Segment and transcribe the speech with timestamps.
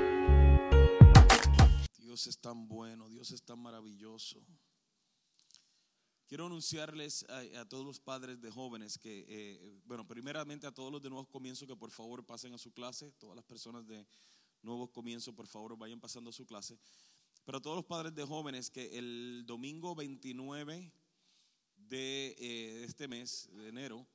[1.98, 4.40] Dios es tan bueno, Dios es tan maravilloso.
[6.28, 11.02] Quiero anunciarles a, todos los padres de jóvenes que, eh, bueno, primeramente a todos los
[11.02, 14.06] de nuevos comienzos que por favor pasen a su clase, todas las personas de
[14.62, 16.78] nuevos comienzos por favor vayan pasando a su clase,
[17.46, 20.92] pero todos los padres de jóvenes que el domingo 29
[21.76, 24.06] de eh, este mes, de enero,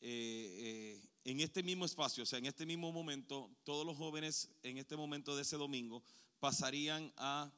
[0.00, 4.48] eh, eh, en este mismo espacio, o sea, en este mismo momento, todos los jóvenes
[4.62, 6.02] en este momento de ese domingo
[6.40, 7.52] pasarían a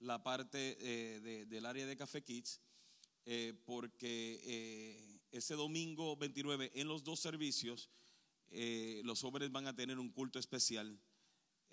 [0.00, 2.60] la parte eh, de- del área de Café Kids,
[3.26, 7.90] eh, porque eh, ese domingo 29 en los dos servicios,
[9.02, 10.96] los jóvenes van a tener un culto especial.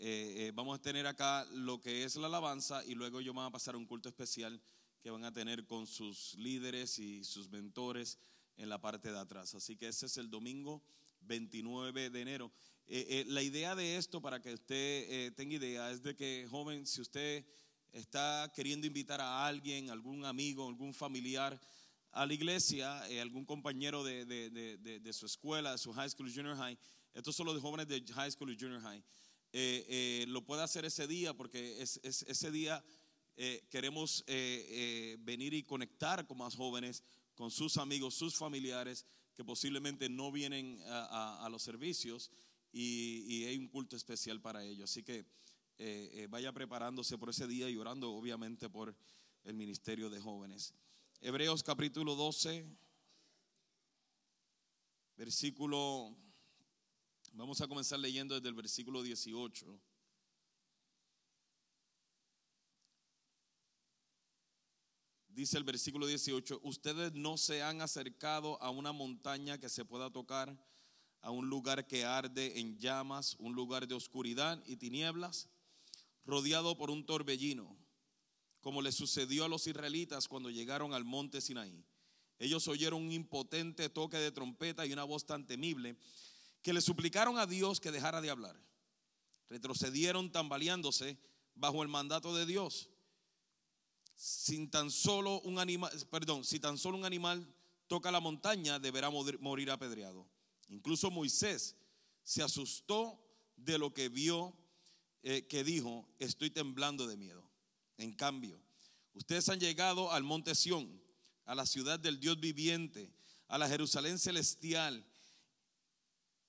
[0.04, 3.46] Eh, eh, vamos a tener acá lo que es la alabanza y luego ellos van
[3.46, 4.60] a pasar un culto especial
[5.00, 8.18] que van a tener con sus líderes y sus mentores
[8.58, 9.54] en la parte de atrás.
[9.54, 10.82] Así que ese es el domingo
[11.20, 12.52] 29 de enero.
[12.88, 17.02] Eh, la idea de esto, para que usted tenga idea, es de que, joven, si
[17.02, 17.46] usted
[17.92, 21.62] está queriendo invitar a alguien, algún amigo, algún familiar
[22.12, 26.76] a la iglesia, algún compañero de, su escuela, de su high school junior high,
[27.14, 29.04] estos son los jóvenes de high school y junior high,
[29.54, 32.84] eh, eh, lo puede hacer ese día porque es, es- ese día
[33.36, 34.24] eh, queremos
[35.20, 40.80] venir y conectar con más jóvenes, con sus amigos, sus familiares que posiblemente no vienen
[40.86, 42.30] a, los servicios
[42.72, 44.92] y, hay un culto especial para ellos.
[44.92, 45.26] Así que
[46.30, 48.96] vaya preparándose por ese día y orando obviamente por
[49.44, 50.74] el ministerio de jóvenes.
[51.22, 52.66] Hebreos capítulo 12,
[55.16, 56.16] versículo,
[57.34, 59.80] vamos a comenzar leyendo desde el versículo 18.
[65.30, 70.12] Dice el versículo 18, ustedes no se han acercado a una montaña que se pueda
[70.12, 70.58] tocar,
[71.22, 75.48] a un lugar que arde en llamas, un lugar de oscuridad y tinieblas,
[76.26, 77.78] rodeado por un torbellino,
[78.60, 81.86] como le sucedió a los israelitas cuando llegaron al monte Sinaí.
[82.38, 85.96] Ellos oyeron un impotente toque de trompeta y una voz tan temible
[86.62, 88.60] que le suplicaron a Dios que dejara de hablar.
[89.50, 91.18] Retrocedieron tambaleándose
[91.56, 92.90] bajo el mandato de Dios
[94.22, 97.44] sin tan solo un animal, perdón, si tan solo un animal
[97.88, 100.28] toca la montaña, deberá morir- apedreado.
[100.68, 101.76] Incluso Moisés
[102.22, 103.20] se asustó
[103.56, 104.56] de lo que vio,
[105.24, 107.50] eh, que dijo, estoy temblando de miedo.
[107.98, 108.62] En cambio,
[109.16, 111.02] ustedes han llegado al monte Sión,
[111.46, 113.12] a la ciudad del Dios viviente,
[113.48, 115.04] a la Jerusalén celestial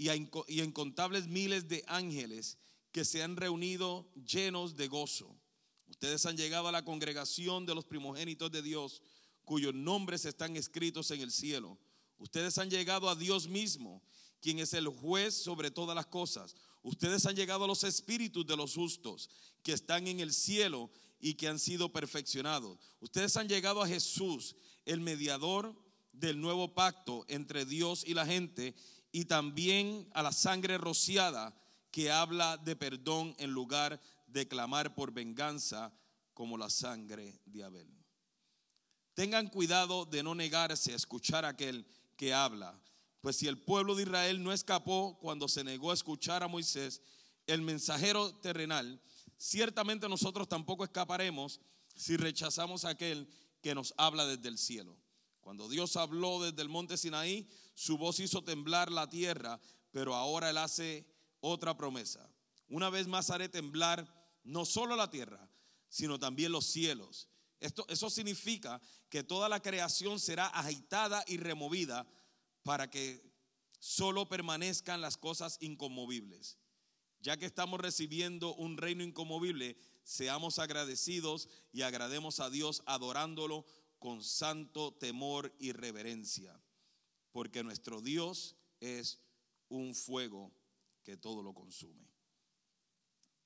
[0.02, 0.16] y a,
[0.64, 2.58] incontables miles de ángeles
[2.90, 5.36] que se han reunido llenos de gozo.
[5.86, 9.00] Ustedes han llegado a la congregación de los primogénitos de Dios,
[9.44, 11.78] cuyos nombres están escritos en el cielo.
[12.18, 14.02] Ustedes han llegado a Dios mismo,
[14.40, 16.56] quien es el juez sobre todas las cosas.
[16.82, 19.30] Ustedes han llegado a los espíritus de los justos,
[19.62, 22.76] que están en el cielo y que han sido perfeccionados.
[22.98, 25.76] Ustedes han llegado a Jesús, el mediador
[26.12, 28.74] del nuevo pacto entre Dios y la gente,
[29.12, 31.54] y también a la sangre rociada
[31.90, 35.92] que habla de perdón en lugar de clamar por venganza
[36.32, 37.88] como la sangre de Abel.
[39.14, 41.86] Tengan cuidado de no negarse a escuchar a aquel
[42.16, 42.80] que habla,
[43.20, 47.02] pues si el pueblo de Israel no escapó cuando se negó a escuchar a Moisés,
[47.46, 49.02] el mensajero terrenal,
[49.36, 51.60] ciertamente nosotros tampoco escaparemos
[51.94, 53.28] si rechazamos a aquel
[53.60, 54.96] que nos habla desde el cielo.
[55.40, 59.60] Cuando Dios habló desde el monte Sinaí, su voz hizo temblar la tierra,
[59.90, 61.06] pero ahora Él hace
[61.40, 62.28] otra promesa.
[62.68, 64.06] Una vez más haré temblar
[64.44, 65.48] no solo la tierra,
[65.88, 67.28] sino también los cielos.
[67.60, 72.06] Esto, eso significa que toda la creación será agitada y removida
[72.62, 73.32] para que
[73.78, 76.58] solo permanezcan las cosas inconmovibles.
[77.20, 83.64] Ya que estamos recibiendo un reino inconmovible, seamos agradecidos y agrademos a Dios adorándolo
[83.98, 86.60] con santo temor y reverencia,
[87.32, 89.18] porque nuestro Dios es
[89.68, 90.52] un fuego
[91.02, 92.06] que todo lo consume.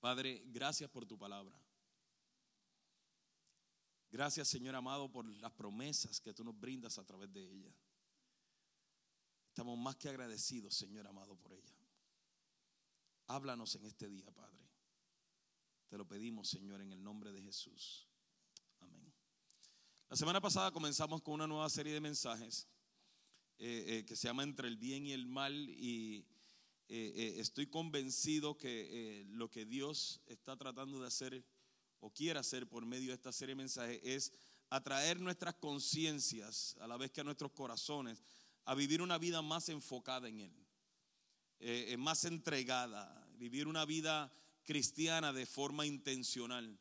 [0.01, 1.59] Padre, gracias por tu palabra.
[4.11, 7.75] Gracias, Señor amado, por las promesas que tú nos brindas a través de ella.
[9.49, 11.77] Estamos más que agradecidos, Señor amado, por ella.
[13.29, 14.69] Háblanos en este día, Padre.
[15.89, 18.09] Te lo pedimos, Señor, en el nombre de Jesús.
[18.81, 19.13] Amén.
[20.09, 22.69] La semana pasada comenzamos con una nueva serie de mensajes
[23.59, 26.27] eh, eh, que se llama Entre el bien y el mal y
[26.89, 31.43] eh, estoy convencido que lo que Dios está tratando de hacer
[32.01, 34.33] o quiere hacer por medio de esta serie de mensajes es
[34.69, 38.23] atraer nuestras conciencias, a la vez que a nuestros corazones,
[38.67, 44.31] a vivir una vida más enfocada en Él, más entregada, vivir una vida
[44.65, 46.79] cristiana de forma intencional.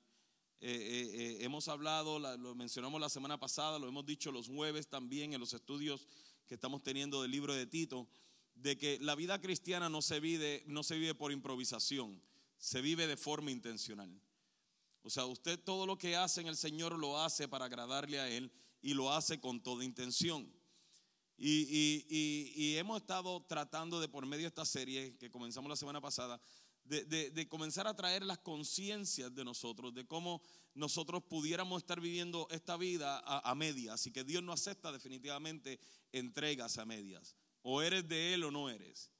[0.60, 5.54] Hemos hablado, lo mencionamos la semana pasada, lo hemos dicho los jueves también en los
[5.54, 6.06] estudios
[6.48, 8.08] que estamos teniendo del libro de Tito,
[8.56, 12.22] de que la vida cristiana no se vive, no se vive por improvisación,
[12.58, 14.10] se vive de forma intencional.
[15.04, 18.30] O sea, usted todo lo que hace en el Señor lo hace para agradarle a
[18.30, 18.52] Él
[18.82, 20.52] y lo hace con toda intención.
[21.38, 26.42] Y, hemos estado tratando de, por medio de esta serie que comenzamos la semana pasada,
[26.86, 30.42] de, comenzar a traer las conciencias de nosotros, de cómo
[30.74, 35.80] nosotros pudiéramos estar viviendo esta vida a, a medias y que Dios no acepta definitivamente
[36.12, 37.36] entregas a medias.
[37.62, 39.12] O eres de Él o no eres.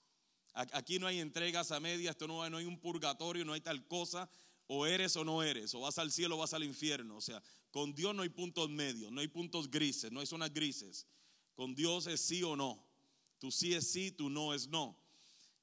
[0.54, 3.86] Aquí no hay entregas a medias, esto no, no hay un purgatorio, no hay tal
[3.88, 4.30] cosa
[4.68, 7.18] o eres o no eres, o vas al cielo o vas al infierno.
[7.18, 7.42] O sea,
[7.72, 11.08] con Dios no hay puntos medios, no hay puntos grises, no hay zonas grises.
[11.54, 12.86] Con Dios es sí o no.
[13.38, 14.98] Tú sí es sí, tú no es no.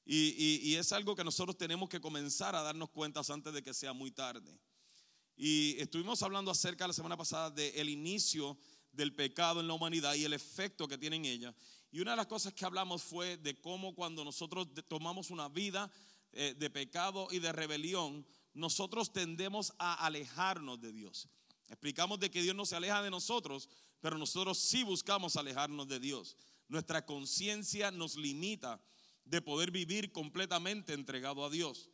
[0.05, 3.93] Y, es algo que nosotros tenemos que comenzar a darnos cuenta antes de que sea
[3.93, 4.59] muy tarde.
[5.35, 8.57] Y estuvimos hablando acerca la semana pasada del inicio
[8.91, 11.55] del pecado en la humanidad y el efecto que tiene en ella.
[11.91, 15.91] Y una de las cosas que hablamos fue de cómo cuando nosotros tomamos una vida
[16.31, 21.27] eh, de pecado y de rebelión, nosotros tendemos a alejarnos de Dios.
[21.67, 25.99] Explicamos de que Dios no se aleja de nosotros, pero nosotros sí buscamos alejarnos de
[25.99, 26.35] Dios.
[26.67, 28.79] Nuestra conciencia nos limita
[29.25, 31.89] de poder vivir completamente entregado a Dios.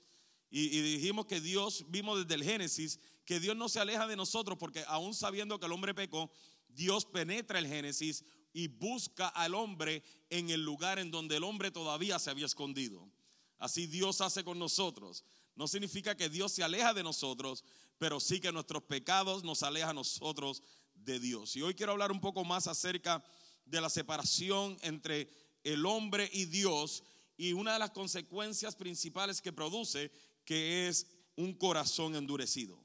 [0.51, 4.57] Y, dijimos que Dios, vimos desde el Génesis, que Dios no se aleja de nosotros
[4.57, 6.31] porque aún sabiendo que el hombre pecó,
[6.67, 11.69] Dios penetra el Génesis y busca al hombre en el lugar en donde el hombre
[11.69, 13.11] todavía se había escondido.
[13.59, 15.23] Así Dios hace con nosotros.
[15.55, 17.63] No significa que Dios se aleja de nosotros,
[17.99, 20.63] pero sí que nuestros pecados nos alejan a nosotros
[20.95, 21.55] de Dios.
[21.55, 23.23] Y hoy quiero hablar un poco más acerca
[23.65, 25.29] de la separación entre
[25.63, 27.03] el hombre y Dios
[27.39, 30.11] y una de las consecuencias principales que produce,
[30.43, 31.07] que es
[31.37, 32.77] un corazón endurecido.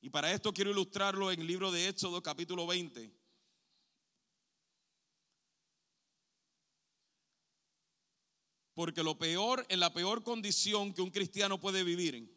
[0.00, 3.08] Y para esto quiero ilustrarlo en el libro de Éxodo capítulo 20.
[8.74, 12.36] Porque lo peor, en la peor condición que un cristiano puede vivir,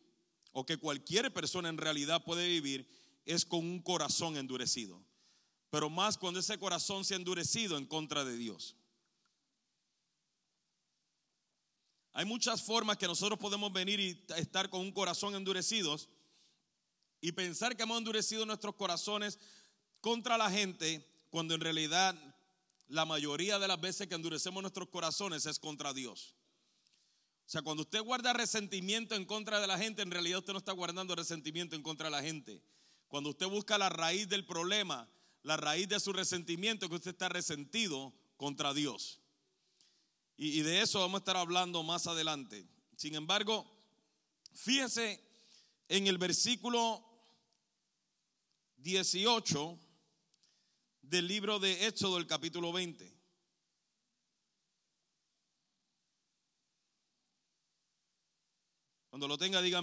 [0.51, 2.87] o que cualquier persona en realidad puede vivir,
[3.25, 5.03] es con un corazón endurecido.
[5.71, 8.75] Pero más cuando ese corazón se ha endurecido en contra de Dios.
[12.17, 15.95] Hay muchas formas que nosotros podemos venir y estar con un corazón endurecido
[17.21, 19.37] y pensar que hemos endurecido nuestros corazones
[20.01, 22.15] contra la gente, cuando en realidad
[22.87, 26.33] la mayoría de las veces que endurecemos nuestros corazones es contra Dios.
[27.45, 30.59] O sea, cuando usted guarda resentimiento en contra de la gente, en realidad usted no
[30.59, 32.63] está guardando resentimiento en contra de la gente.
[33.09, 35.07] Cuando usted busca la raíz del problema,
[35.43, 39.21] la raíz de su resentimiento, que usted está resentido contra Dios.
[40.39, 42.67] Y, de eso vamos a estar hablando más adelante.
[42.95, 43.65] Sin embargo,
[44.53, 45.19] fíjese
[45.89, 47.03] en el versículo
[48.77, 49.79] 18
[51.01, 53.17] del libro de Éxodo, del capítulo 20.
[59.09, 59.81] Cuando lo tenga, diga.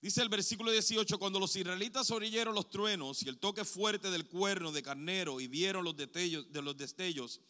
[0.00, 4.26] Dice el versículo 18, cuando los israelitas oyeron los truenos y el toque fuerte del
[4.26, 7.40] cuerno de carnero y vieron los destellos, de los destellos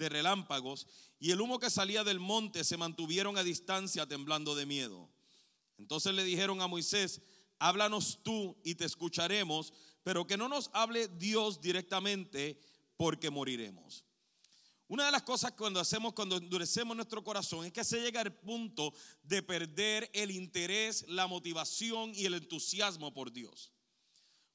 [0.00, 0.88] de relámpagos
[1.20, 5.08] y el humo que salía del monte, se mantuvieron a distancia temblando de miedo.
[5.78, 7.20] Entonces le dijeron a Moisés,
[7.58, 12.58] háblanos tú y te escucharemos, pero que no nos hable Dios directamente
[12.96, 14.04] porque moriremos.
[14.88, 18.34] Una de las cosas cuando hacemos, cuando endurecemos nuestro corazón, es que se llega al
[18.34, 18.92] punto
[19.22, 23.70] de perder el interés, la motivación y el entusiasmo por Dios.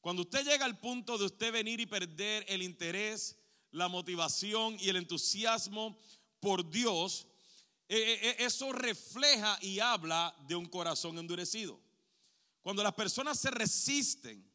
[0.02, 3.38] Cuando usted llega al punto de usted venir y perder el interés,
[3.76, 5.98] la motivación y el entusiasmo
[6.40, 7.28] por Dios,
[7.90, 11.78] eh, eh, eh, eso refleja y habla de un corazón endurecido.
[12.62, 14.50] Cuando las personas se resisten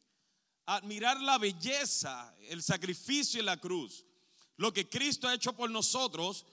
[0.65, 4.05] a admirar la belleza, el sacrificio y la cruz,
[4.57, 6.47] lo que Cristo ha hecho por nosotros,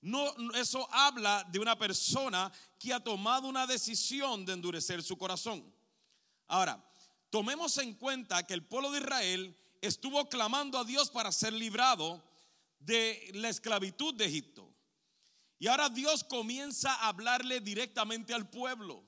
[0.00, 5.70] no, eso habla de una persona que ha tomado una decisión de endurecer su corazón.
[6.46, 6.82] Ahora,
[7.28, 12.22] tomemos en cuenta que el pueblo de Israel estuvo clamando a Dios para ser librado
[12.78, 14.72] de la esclavitud de Egipto.
[15.58, 19.02] Y ahora Dios comienza a hablarle directamente al pueblo.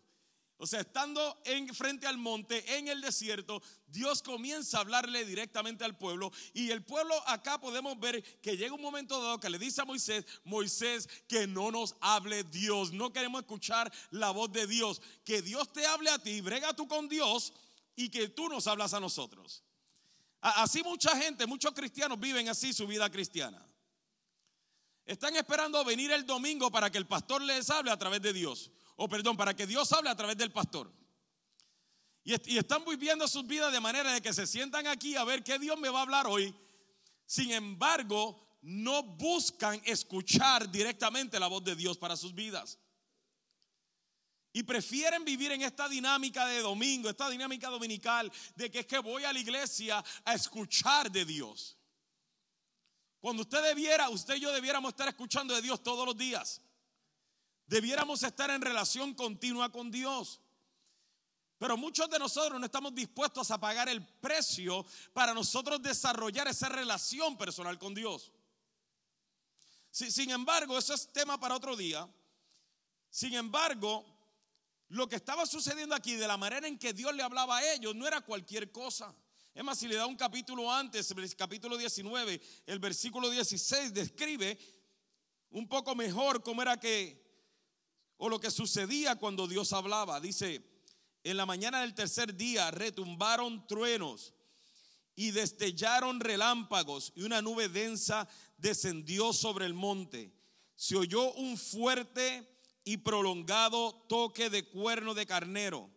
[0.61, 5.85] O sea, estando en, frente al monte, en el desierto, Dios comienza a hablarle directamente
[5.85, 6.33] al pueblo.
[6.53, 9.85] Y el pueblo acá podemos ver que llega un momento dado que le dice a
[9.85, 12.93] Moisés, Moisés, que no nos hable Dios.
[12.93, 15.01] No queremos escuchar la voz de Dios.
[15.25, 17.53] Que Dios te hable a ti, brega tú con Dios
[17.95, 19.63] y que tú nos hablas a nosotros.
[20.41, 23.65] Así mucha gente, muchos cristianos viven así su vida cristiana.
[25.05, 28.71] Están esperando venir el domingo para que el pastor les hable a través de Dios
[29.01, 30.93] o perdón, para que Dios hable a través del pastor.
[32.25, 35.57] Y, están viviendo sus vidas de manera de que se sientan aquí a ver qué
[35.59, 36.53] Dios me va a hablar hoy.
[37.25, 42.77] Sin embargo, no buscan escuchar directamente la voz de Dios para sus vidas.
[44.59, 48.99] Y prefieren vivir en esta dinámica de domingo, esta dinámica dominical, de que es que
[48.99, 51.79] voy a la iglesia a escuchar de Dios.
[53.21, 56.61] Cuando usted debiera, usted y yo debiéramos estar escuchando de Dios todos los días.
[57.69, 60.41] Debiéramos estar en relación continua con Dios.
[61.59, 66.69] Pero muchos de nosotros no estamos dispuestos a pagar el precio para nosotros desarrollar esa
[66.69, 68.33] relación personal con Dios.
[69.93, 72.09] Sin embargo, eso es tema para otro día.
[73.09, 74.18] Sin embargo,
[74.89, 77.95] lo que estaba sucediendo aquí, de la manera en que Dios le hablaba a ellos,
[77.95, 79.15] no era cualquier cosa.
[79.55, 84.59] Es más, si le da un capítulo antes, el capítulo 19, el versículo 16 describe
[85.51, 87.27] un poco mejor cómo era que
[88.19, 90.21] o lo que sucedía cuando Dios hablaba.
[90.21, 90.63] Dice,
[91.23, 94.35] en la mañana del tercer día retumbaron truenos
[95.15, 100.33] y destellaron relámpagos y una nube densa descendió sobre el monte.
[100.77, 102.58] Se oyó un fuerte
[102.89, 105.91] y prolongado toque de cuerno de carnero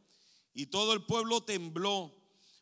[0.53, 2.13] y todo el pueblo tembló.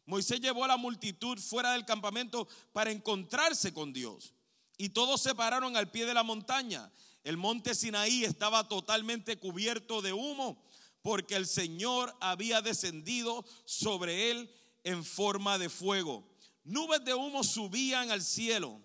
[0.05, 4.35] Moisés llevó a la multitud fuera del campamento para encontrarse con Dios
[4.77, 6.91] y todos se pararon al pie de la montaña
[7.23, 10.63] el monte Sinaí estaba totalmente cubierto de humo
[11.01, 16.23] porque el Señor había descendido sobre él en forma de fuego.
[16.63, 18.79] Nubes de humo subían al cielo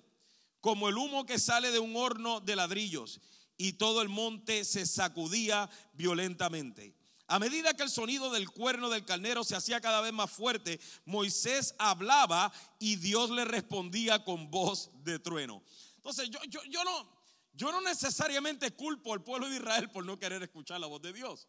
[0.63, 3.21] como el humo que sale de un horno de ladrillos
[3.57, 6.95] y todo el monte se sacudía violentamente.
[7.27, 10.79] A medida que el sonido del cuerno del carnero se hacía cada vez más fuerte,
[11.07, 15.63] Moisés hablaba y Dios le respondía con voz de trueno.
[15.97, 17.11] Entonces yo, yo, yo no,
[17.55, 21.15] yo no necesariamente culpo al pueblo de Israel por no querer escuchar la voz de
[21.15, 21.49] Dios.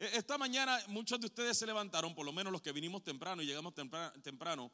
[0.00, 3.40] E, esta mañana muchos de ustedes se levantaron, por lo menos los que vinimos temprano
[3.40, 4.72] y llegamos temprano,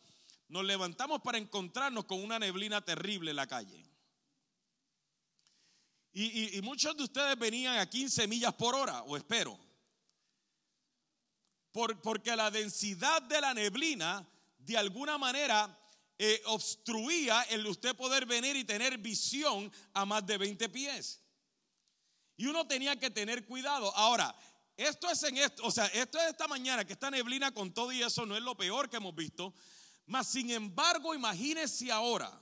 [0.49, 3.85] nos levantamos para encontrarnos con una neblina terrible en la calle.
[6.17, 9.59] Y, muchos de ustedes venían a 15 millas por hora, o espero.
[11.73, 14.25] porque la densidad de la neblina,
[14.59, 15.77] de alguna manera,
[16.17, 21.21] eh, obstruía el usted poder venir y tener visión a más de 20 pies.
[22.37, 23.93] Y uno tenía que tener cuidado.
[23.97, 24.33] Ahora,
[24.77, 27.91] esto es en esto, o sea, esto es esta mañana que esta neblina con todo
[27.93, 29.53] y eso no es lo peor que hemos visto.
[30.07, 32.41] Mas sin embargo, imagínese ahora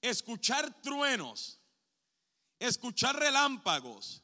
[0.00, 1.57] escuchar truenos,
[2.58, 4.22] escuchar relámpagos,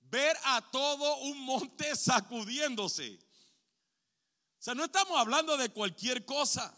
[0.00, 3.18] ver a todo un monte sacudiéndose.
[4.58, 6.72] O sea, no estamos hablando de cualquier cosa.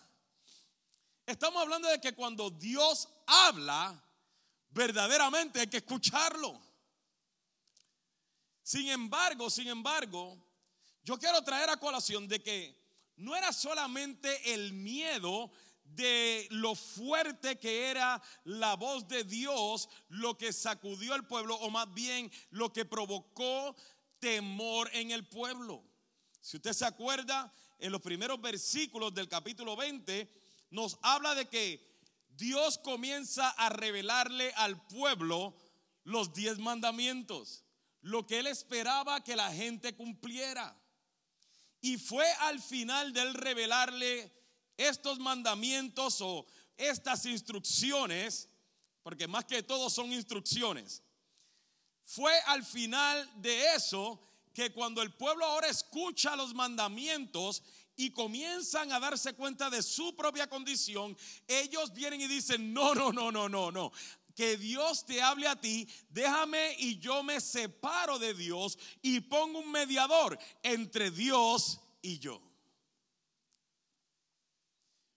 [1.26, 4.02] Estamos hablando de que cuando Dios habla,
[4.70, 6.60] verdaderamente hay que escucharlo.
[8.62, 10.38] Sin embargo, sin embargo,
[11.02, 12.84] yo quiero traer a colación de que
[13.16, 15.52] no era solamente el miedo
[15.84, 21.70] de lo fuerte que era la voz de Dios lo que sacudió al pueblo, o
[21.70, 23.76] más bien lo que provocó
[24.18, 25.84] temor en el pueblo.
[26.40, 30.30] Si usted se acuerda, en los primeros versículos del capítulo 20,
[30.70, 31.94] nos habla de que
[32.30, 35.56] Dios comienza a revelarle al pueblo
[36.04, 37.64] los diez mandamientos,
[38.00, 40.76] lo que él esperaba que la gente cumpliera.
[41.80, 44.32] Y fue al final de él revelarle
[44.76, 48.48] estos mandamientos o estas instrucciones,
[49.02, 51.02] porque más que todo son instrucciones.
[52.02, 54.20] Fue al final de eso
[54.52, 57.62] que cuando el pueblo ahora escucha los mandamientos
[57.96, 61.16] y comienzan a darse cuenta de su propia condición,
[61.46, 63.92] ellos vienen y dicen, no, no, no, no, no, no.
[64.34, 69.60] Que Dios te hable a ti, déjame y yo me separo de Dios y pongo
[69.60, 72.42] un mediador entre Dios y yo.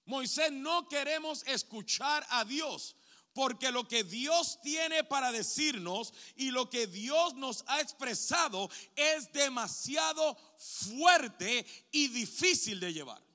[0.08, 2.96] Moisés, no queremos escuchar a Dios.
[3.34, 9.32] Porque lo que Dios tiene para decirnos y lo que Dios nos ha expresado es
[9.32, 13.28] demasiado fuerte y difícil de llevar.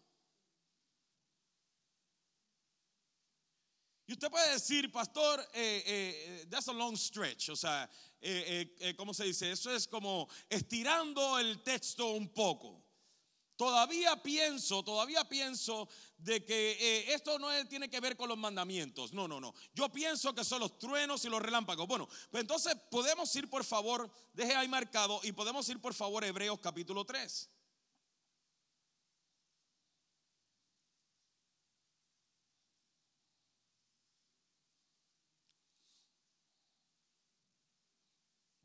[4.09, 7.51] Y usted puede decir, pastor, eh, eh, that's a long stretch.
[7.51, 7.89] O sea,
[8.21, 9.53] eh, ¿cómo se dice?
[9.53, 12.82] Eso es como estirando el texto un poco.
[13.57, 19.13] Todavía pienso, todavía pienso de que esto no tiene que ver con los mandamientos.
[19.13, 19.55] No, no, no.
[19.75, 21.87] Yo pienso que son los truenos y los relámpagos.
[21.87, 26.25] Bueno, pues entonces podemos ir por favor, deje ahí marcado y podemos ir por favor
[26.25, 27.51] a Hebreos capítulo 3.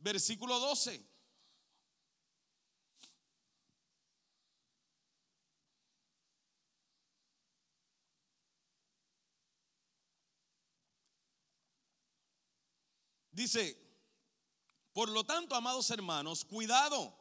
[0.08, 1.06] versículo 12.
[13.38, 13.78] Dice,
[14.94, 17.16] por lo tanto, amados hermanos, cuidado.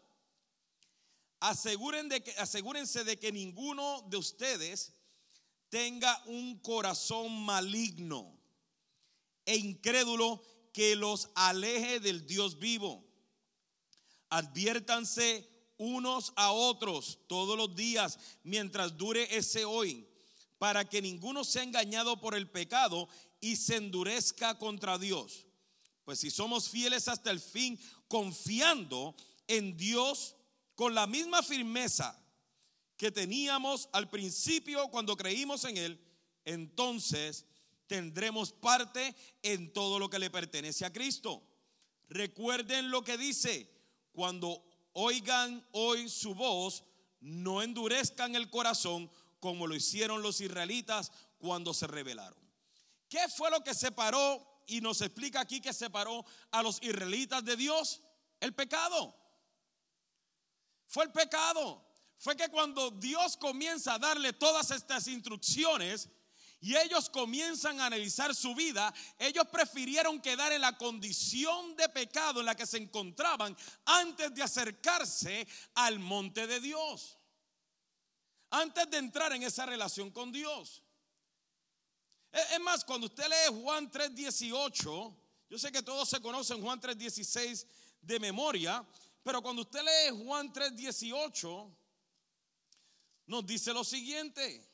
[1.40, 4.94] Aseguren de que, asegúrense de que ninguno de ustedes
[5.68, 8.34] tenga un corazón maligno
[9.44, 10.42] e incrédulo
[10.72, 13.04] que los aleje del Dios vivo.
[14.30, 15.46] Adviértanse
[15.76, 20.08] unos a otros todos los días mientras dure ese hoy,
[20.56, 23.06] para que ninguno sea engañado por el pecado
[23.38, 25.45] y se endurezca contra Dios.
[26.06, 29.16] Pues si somos fieles hasta el fin, confiando
[29.48, 30.36] en Dios
[30.76, 32.16] con la misma firmeza
[32.96, 36.00] que teníamos al principio cuando creímos en Él,
[36.44, 37.44] entonces
[37.88, 41.42] tendremos parte en todo lo que le pertenece a Cristo.
[42.08, 43.68] Recuerden lo que dice,
[44.12, 46.84] cuando oigan hoy su voz,
[47.18, 49.10] no endurezcan el corazón
[49.40, 52.38] como lo hicieron los israelitas cuando se rebelaron.
[53.08, 57.56] ¿Qué fue lo que separó y nos explica aquí que separó a los israelitas de
[57.56, 58.02] Dios?
[58.40, 59.14] El pecado.
[60.86, 61.84] Fue el pecado.
[62.16, 66.08] Fue que cuando Dios comienza a darle todas estas instrucciones,
[66.60, 72.40] y ellos comienzan a analizar su vida, ellos prefirieron quedar en la condición de pecado
[72.40, 77.18] en la que se encontraban antes de acercarse al monte de Dios.
[78.50, 80.82] Antes de entrar en esa relación con Dios.
[82.36, 85.16] Es más, cuando usted lee Juan 3:18,
[85.48, 87.66] yo sé que todos se conocen Juan 3:16
[88.02, 88.86] de memoria,
[89.22, 91.74] pero cuando usted lee Juan 3:18,
[93.26, 94.70] nos dice lo siguiente.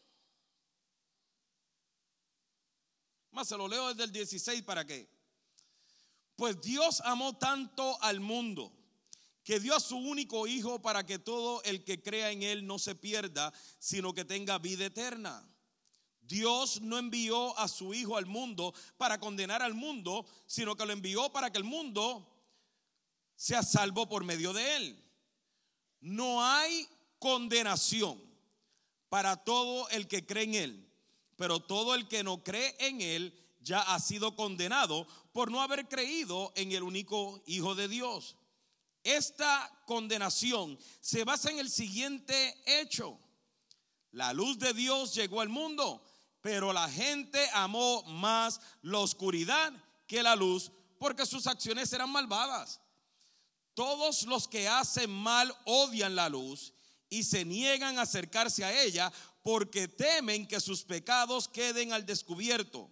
[3.31, 5.09] Más se lo leo desde el 16 para qué.
[6.35, 8.73] Pues Dios amó tanto al mundo
[9.45, 12.81] que dio a su único hijo para que todo el que crea en él no
[12.81, 15.47] se pierda, sino que tenga vida eterna.
[16.33, 20.93] Dios no envió a su hijo al mundo para condenar al mundo, sino que lo
[20.93, 22.27] envió para que el mundo
[23.37, 25.05] sea salvo por medio de él.
[26.01, 28.21] No hay condenación
[29.09, 30.93] para todo el que cree en él
[31.43, 35.89] pero todo el que no cree en Él ya ha sido condenado por no haber
[35.89, 38.37] creído en el único Hijo de Dios.
[39.03, 43.19] Esta condenación se basa en el siguiente hecho.
[44.13, 46.05] La luz de Dios llegó al mundo,
[46.43, 49.73] pero la gente amó más la oscuridad
[50.07, 52.81] que la luz porque sus acciones eran malvadas.
[53.75, 56.75] Todos los que hacen mal odian la luz
[57.09, 62.91] y se niegan a acercarse a ella porque temen que sus pecados queden al descubierto.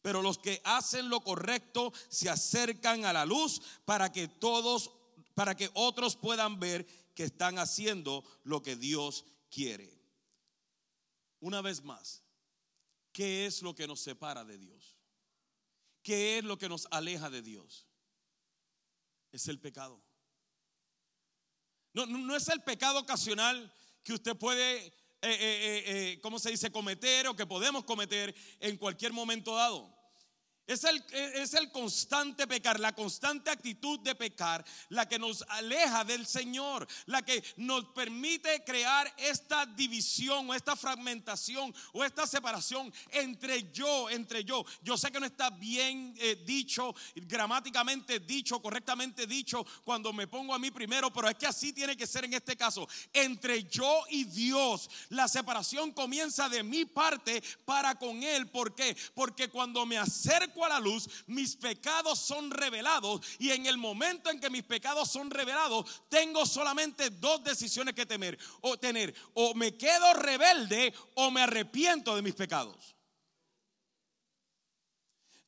[0.00, 4.90] Pero los que hacen lo correcto se acercan a la luz para que todos,
[5.34, 9.96] para que otros puedan ver que están haciendo lo que Dios quiere.
[11.40, 12.23] Una vez más,
[13.14, 14.98] ¿qué es lo que nos separa de Dios?
[16.02, 17.86] ¿Qué es lo que nos aleja de Dios?
[19.32, 20.04] Es el pecado.
[21.94, 23.72] No, es el pecado ocasional
[24.02, 28.76] que usted puede eh, eh, eh, ¿cómo se dice?, cometer o que podemos cometer en
[28.76, 29.93] cualquier momento dado.
[30.66, 36.04] Es el, es el constante pecar, la constante actitud de pecar, la que nos aleja
[36.04, 42.90] del Señor, la que nos permite crear esta división o esta fragmentación o esta separación
[43.10, 44.64] entre yo, entre yo.
[44.82, 50.54] Yo sé que no está bien eh, dicho, gramáticamente dicho, correctamente dicho cuando me pongo
[50.54, 52.88] a mí primero, pero es que así tiene que ser en este caso.
[53.12, 58.48] Entre yo y Dios, la separación comienza de mi parte para con Él.
[58.48, 58.96] ¿Por qué?
[59.14, 64.30] Porque cuando me acerco a la luz, mis pecados son revelados y en el momento
[64.30, 69.54] en que mis pecados son revelados, tengo solamente dos decisiones que temer o tener, o
[69.54, 72.93] me quedo rebelde o me arrepiento de mis pecados.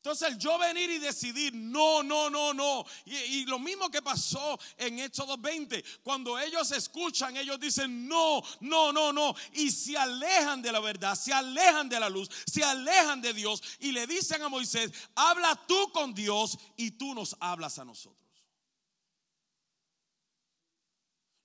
[0.06, 2.84] Entonces el yo venir y decidir, no, no, no, no.
[3.06, 8.40] Y, y lo mismo que pasó en Hechos 2.20, cuando ellos escuchan, ellos dicen, no,
[8.60, 9.34] no, no, no.
[9.54, 13.60] Y se alejan de la verdad, se alejan de la luz, se alejan de Dios
[13.80, 18.30] y le dicen a Moisés, habla tú con Dios y tú nos hablas a nosotros.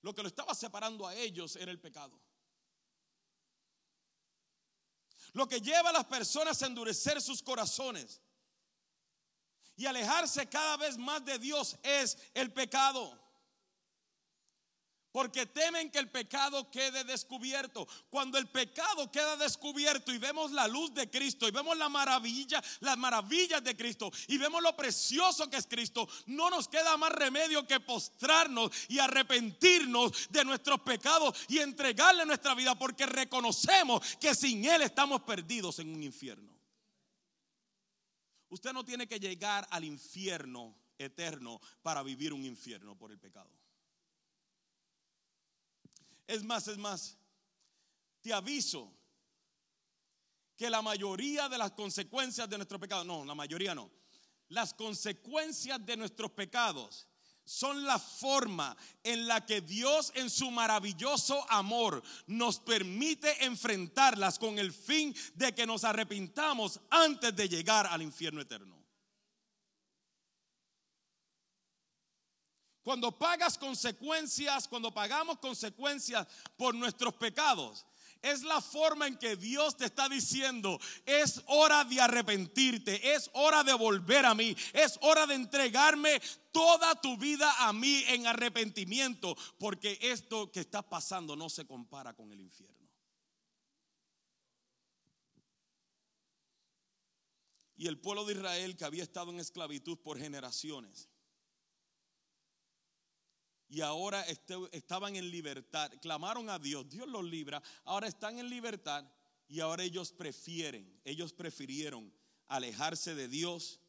[0.02, 2.16] Lo que lo estaba separando a ellos era el pecado.
[5.32, 8.20] Lo que lleva a las personas a endurecer sus corazones
[9.76, 13.22] y alejarse cada vez más de Dios es el pecado.
[15.12, 17.86] Porque temen que el pecado quede descubierto.
[18.08, 22.62] Cuando el pecado queda descubierto y vemos la luz de Cristo y vemos la maravilla,
[22.80, 27.12] las maravillas de Cristo y vemos lo precioso que es Cristo, no nos queda más
[27.12, 34.34] remedio que postrarnos y arrepentirnos de nuestros pecados y entregarle nuestra vida porque reconocemos que
[34.34, 36.51] sin Él estamos perdidos en un infierno.
[38.52, 43.50] Usted no tiene que llegar al infierno eterno para vivir un infierno por el pecado.
[46.26, 47.16] Es más, es más,
[48.20, 48.92] te aviso
[50.54, 53.90] que la mayoría de las consecuencias de nuestro pecado, no, la mayoría no,
[54.48, 57.08] las consecuencias de nuestros pecados
[57.52, 64.58] son la forma en la que Dios en su maravilloso amor nos permite enfrentarlas con
[64.58, 68.82] el fin de que nos arrepintamos antes de llegar al infierno eterno.
[72.82, 77.84] Cuando pagas consecuencias, cuando pagamos consecuencias por nuestros pecados,
[78.22, 83.64] es la forma en que Dios te está diciendo, es hora de arrepentirte, es hora
[83.64, 86.20] de volver a mí, es hora de entregarme
[86.52, 92.14] toda tu vida a mí en arrepentimiento, porque esto que está pasando no se compara
[92.14, 92.88] con el infierno.
[97.76, 101.08] Y el pueblo de Israel que había estado en esclavitud por generaciones,
[103.72, 105.90] y ahora este, estaban en libertad.
[106.02, 107.62] Clamaron a Dios, Dios los libra.
[107.84, 109.10] Ahora están en libertad
[109.48, 112.12] y ahora ellos prefieren, ellos prefirieron
[112.48, 113.80] alejarse de Dios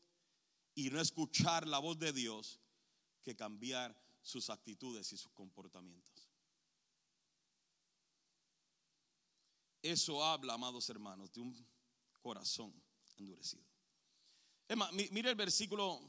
[0.73, 2.61] y no escuchar la voz de Dios
[3.23, 6.29] que cambiar sus actitudes y sus comportamientos.
[9.81, 11.67] Eso habla, amados hermanos, de un
[12.21, 12.73] corazón
[13.17, 13.65] endurecido.
[14.77, 16.01] Más, mire el versículo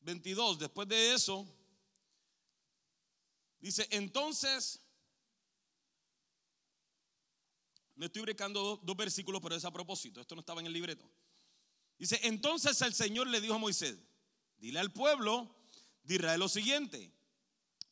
[0.00, 1.46] 22, después de eso,
[3.60, 4.80] dice, entonces,
[7.94, 11.10] me estoy brincando dos, versículos, pero es a propósito, esto no estaba en el libreto.
[11.98, 13.98] Dice, entonces el Señor le dijo a Moisés,
[14.58, 15.54] dile al pueblo
[16.04, 17.12] de Israel lo siguiente,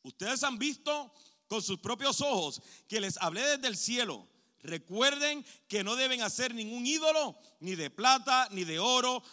[0.03, 1.13] ustedes han visto
[1.47, 4.27] con sus propios ojos que les hablé desde el cielo.
[4.59, 9.23] Recuerden que no deben hacer ningún ídolo, ni de plata, ni de oro,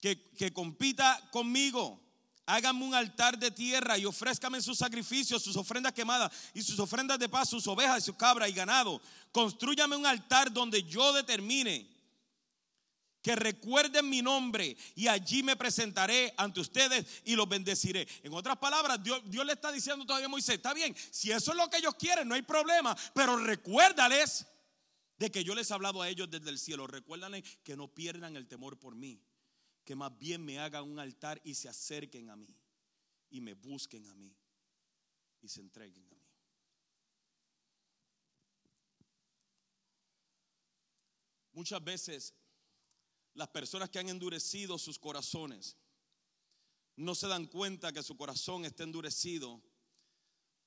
[0.00, 2.00] que, compita conmigo.
[2.46, 7.18] Háganme un altar de tierra y ofrézcame sus sacrificios, sus ofrendas quemadas y sus ofrendas
[7.18, 9.00] de paz, sus ovejas, su cabra y ganado.
[9.30, 11.88] Construyame un altar donde yo determine
[13.22, 18.08] que recuerden mi nombre y allí me presentaré ante ustedes y los bendeciré.
[18.24, 21.52] En otras palabras, Dios, Dios, le está diciendo todavía a Moisés, está bien, si eso
[21.52, 24.46] es lo que ellos quieren, no hay problema, pero recuérdales
[25.18, 26.86] de que yo les he hablado a ellos desde el cielo.
[26.86, 29.20] Recuérdales que no pierdan el temor por mí
[29.90, 32.56] que más bien me hagan un altar y se acerquen a mí
[33.28, 34.32] y me busquen a mí
[35.40, 36.22] y se entreguen a mí.
[41.50, 42.32] Muchas veces
[43.34, 45.76] las personas que han endurecido sus corazones
[46.94, 49.60] no se dan cuenta que su corazón está endurecido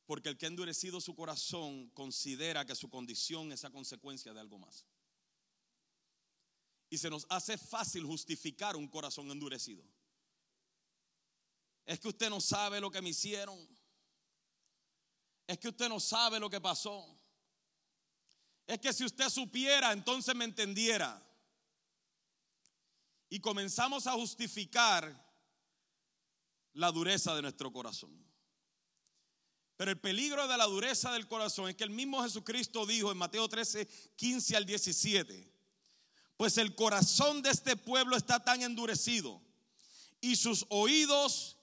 [0.06, 4.42] porque el que ha endurecido su corazón considera que su condición es a consecuencia de
[4.42, 4.86] algo más.
[6.94, 9.84] Y se nos hace fácil justificar un corazón endurecido.
[11.88, 13.58] Es que usted no sabe lo que me hicieron.
[15.48, 17.04] Es que usted no sabe lo que pasó.
[18.68, 21.20] Es que si usted supiera, entonces me entendiera.
[23.28, 25.20] Y comenzamos a justificar
[26.74, 28.24] la dureza de nuestro corazón.
[29.78, 33.18] Pero el peligro de la dureza del corazón es que el mismo Jesucristo dijo en
[33.18, 35.53] Mateo 13, 15 al 17
[36.38, 39.42] pues el corazón de este pueblo está tan endurecido
[40.22, 41.58] y sus oídos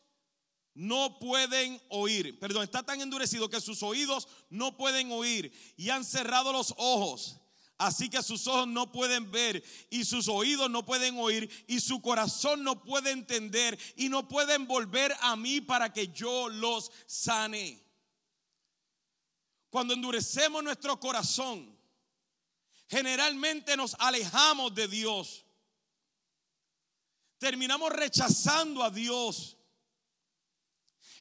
[0.74, 2.38] no pueden oír.
[2.38, 7.36] Perdón, está tan endurecido que sus oídos no pueden oír y han cerrado los ojos.
[7.78, 12.02] Así que sus ojos no pueden ver y sus oídos no pueden oír y su
[12.02, 17.82] corazón no puede entender y no pueden volver a mí para que yo los sane.
[19.70, 21.74] Cuando endurecemos nuestro corazón,
[22.90, 25.44] generalmente nos alejamos de Dios.
[27.38, 29.56] terminamos rechazando a Dios.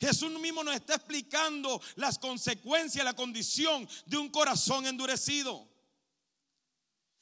[0.02, 5.66] Jesús mismo nos está explicando las consecuencias, la condición de un corazón endurecido.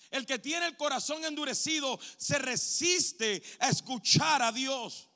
[0.10, 5.07] El que tiene el corazón endurecido se resiste a escuchar a Dios.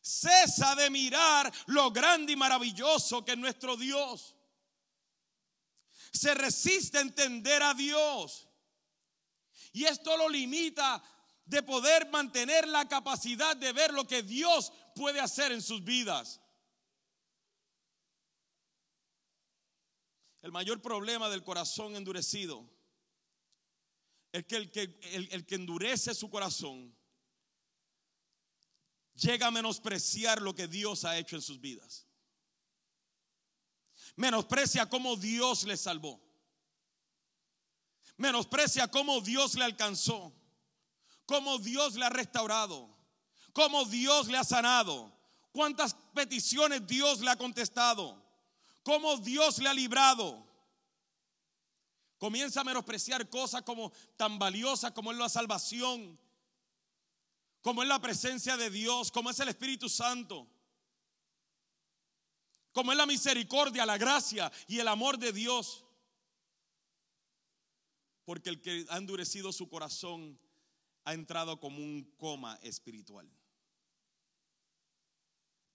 [0.00, 4.35] Cesa de mirar lo grande y maravilloso que es nuestro Dios.
[6.16, 8.48] Se resiste a entender a Dios.
[9.72, 11.02] Y esto lo limita
[11.44, 16.40] de poder mantener la capacidad de ver lo que Dios puede hacer en sus vidas.
[20.42, 22.68] El mayor problema del corazón endurecido
[24.32, 26.96] es que el que, el, que endurece su corazón
[29.14, 32.05] llega a menospreciar lo que Dios ha hecho en sus vidas.
[34.16, 36.20] Menosprecia cómo Dios le salvó.
[38.16, 40.32] Menosprecia cómo Dios le alcanzó.
[41.26, 42.88] Cómo Dios le ha restaurado,
[43.52, 45.12] cómo Dios le ha sanado,
[45.50, 48.24] cuántas peticiones Dios le ha contestado,
[48.84, 50.46] cómo Dios le ha librado.
[52.18, 56.18] Comienza a menospreciar cosas como tan valiosas como es la salvación,
[57.60, 60.48] como es la presencia de Dios, como es el Espíritu Santo,
[62.76, 65.82] como es la misericordia, la gracia y el amor de Dios.
[68.26, 70.38] Porque el que ha endurecido su corazón
[71.04, 73.26] ha entrado como un coma espiritual,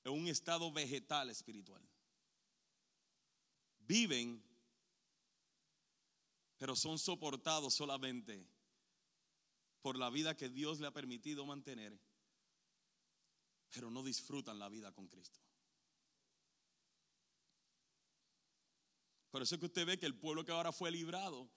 [0.04, 1.82] en un estado vegetal espiritual.
[3.80, 4.40] Viven,
[6.60, 8.48] pero son soportados solamente
[9.82, 12.00] por la vida que Dios le ha permitido mantener,
[13.72, 15.40] pero no disfrutan la vida con Cristo.
[19.32, 21.50] Por eso es que usted ve que el pueblo que ahora fue librado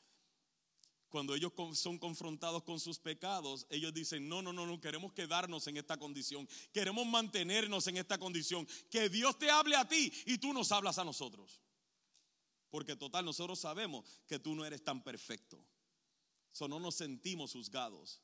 [1.14, 5.64] cuando ellos son confrontados con sus pecados, ellos dicen, no, no, no, no, queremos quedarnos
[5.68, 10.38] en esta condición, queremos mantenernos en esta condición, que Dios te hable a ti y
[10.38, 11.60] tú nos hablas a nosotros.
[12.68, 15.64] Porque total, nosotros sabemos que tú no eres tan perfecto.
[16.50, 18.20] So, no nos sentimos juzgados,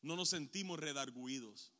[0.00, 1.72] no nos sentimos redarguidos.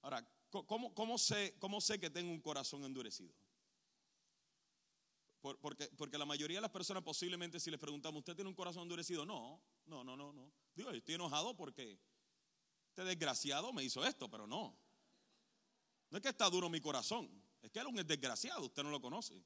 [0.00, 3.32] Ahora, ¿cómo, cómo, sé, ¿cómo sé que tengo un corazón endurecido?
[5.60, 8.82] porque, porque, la mayoría de las personas posiblemente si les preguntamos, ¿usted tiene un corazón
[8.82, 9.24] endurecido?
[9.24, 10.52] No, no, no, no, no.
[10.74, 12.00] Digo, estoy enojado porque
[12.88, 14.76] este desgraciado me hizo esto, pero no.
[16.10, 17.30] No es que está duro mi corazón,
[17.62, 19.40] es que él es un desgraciado, usted no lo conoce.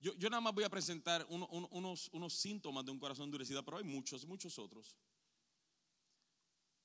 [0.00, 3.84] Yo, nada más voy a presentar unos, unos síntomas de un corazón endurecido, pero hay
[3.84, 4.96] muchos, muchos otros.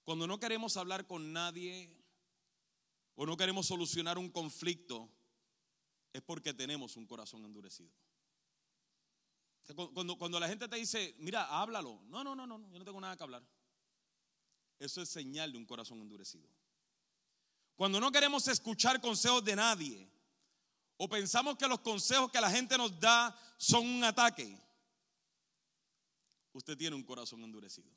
[0.04, 1.96] Cuando no queremos hablar con nadie
[3.16, 5.10] o no queremos solucionar un conflicto,
[6.14, 7.92] es porque tenemos un corazón endurecido.
[9.94, 12.02] Cuando, cuando la gente te dice, mira, háblalo.
[12.08, 13.44] No, no, no, no, yo no tengo nada que hablar.
[14.80, 16.50] Eso es señal de un corazón endurecido.
[17.76, 20.12] Cuando no queremos escuchar consejos de nadie,
[21.04, 24.56] o pensamos que los consejos que la gente nos da son un ataque,
[26.54, 27.90] usted tiene un corazón endurecido.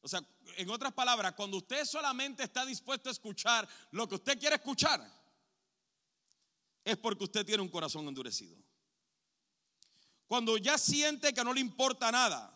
[0.00, 0.24] O sea,
[0.56, 5.06] en otras palabras, cuando usted solamente está dispuesto a escuchar lo que usted quiere escuchar,
[6.82, 8.56] es porque usted tiene un corazón endurecido.
[10.26, 12.50] Cuando ya siente que no le importa nada,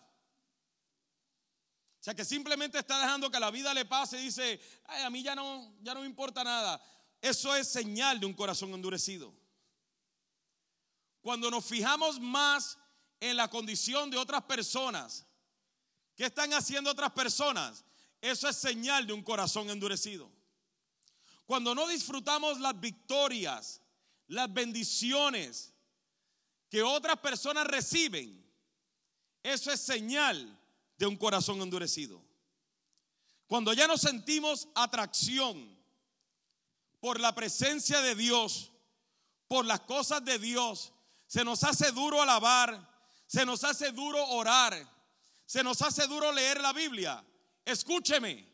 [2.00, 5.10] o sea, que simplemente está dejando que la vida le pase y dice, ay, a
[5.10, 6.82] mí ya no, ya no me importa nada.
[7.20, 9.34] Eso es señal de un corazón endurecido.
[11.20, 12.78] Cuando nos fijamos más
[13.20, 15.28] en la condición de otras personas
[16.18, 17.84] ¿Qué están haciendo otras personas?
[18.20, 20.28] Eso es señal de un corazón endurecido.
[21.46, 23.80] Cuando no disfrutamos las victorias,
[24.26, 25.72] las bendiciones
[26.68, 28.44] que otras personas reciben,
[29.44, 30.60] eso es señal
[30.98, 32.20] de un corazón endurecido.
[33.46, 35.77] Cuando ya no sentimos atracción
[37.00, 38.72] por la presencia de Dios,
[39.46, 40.92] por las cosas de Dios,
[41.26, 42.88] se nos hace duro alabar,
[43.26, 44.74] se nos hace duro orar,
[45.46, 47.24] se nos hace duro leer la Biblia.
[47.64, 48.46] Escúcheme,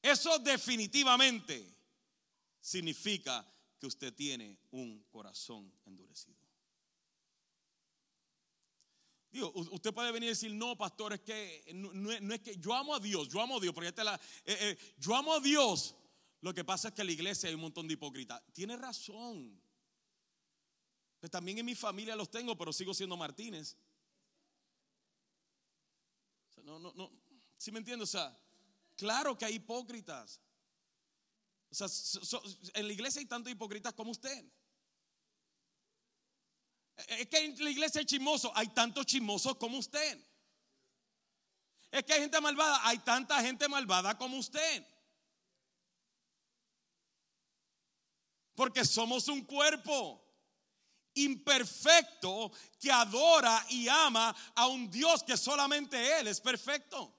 [0.00, 1.72] eso definitivamente
[2.60, 3.46] significa
[3.78, 6.42] que usted tiene un corazón endurecido.
[9.30, 12.94] Digo, usted puede venir y decir, no, pastor, es que no, es que yo amo
[12.94, 15.94] a Dios, yo amo a Dios, porque la, eh, eh, yo amo a Dios.
[16.42, 18.42] Lo que pasa es que en la iglesia hay un montón de hipócritas.
[18.52, 19.58] Tiene razón.
[21.18, 23.76] Pues también en mi familia los tengo, pero sigo siendo Martínez
[26.64, 27.10] no, no, no.
[27.56, 28.04] ¿Sí me entiende?
[28.04, 28.36] O sea,
[28.96, 30.40] claro que hay hipócritas.
[31.70, 31.86] O sea,
[32.74, 34.44] en la iglesia hay tantos hipócritas como usted.
[37.08, 40.18] Es que en la iglesia hay chismosos, hay tantos chismosos como usted.
[41.90, 44.86] Es que hay gente malvada, hay tanta gente malvada como usted.
[48.54, 50.22] Porque somos un cuerpo
[51.14, 57.14] imperfecto que adora y ama a un Dios que solamente Él es perfecto.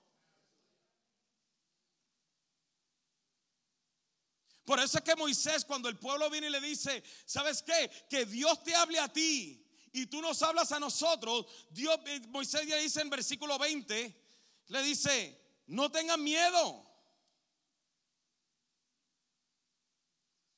[4.66, 7.92] Por eso es que Moisés, cuando el pueblo viene y le dice, ¿sabes qué?
[8.10, 11.46] Que Dios te hable a ti y tú nos hablas a nosotros.
[11.70, 14.22] Dios, eh, Moisés ya dice en versículo 20,
[14.68, 16.93] le dice, no tengan miedo.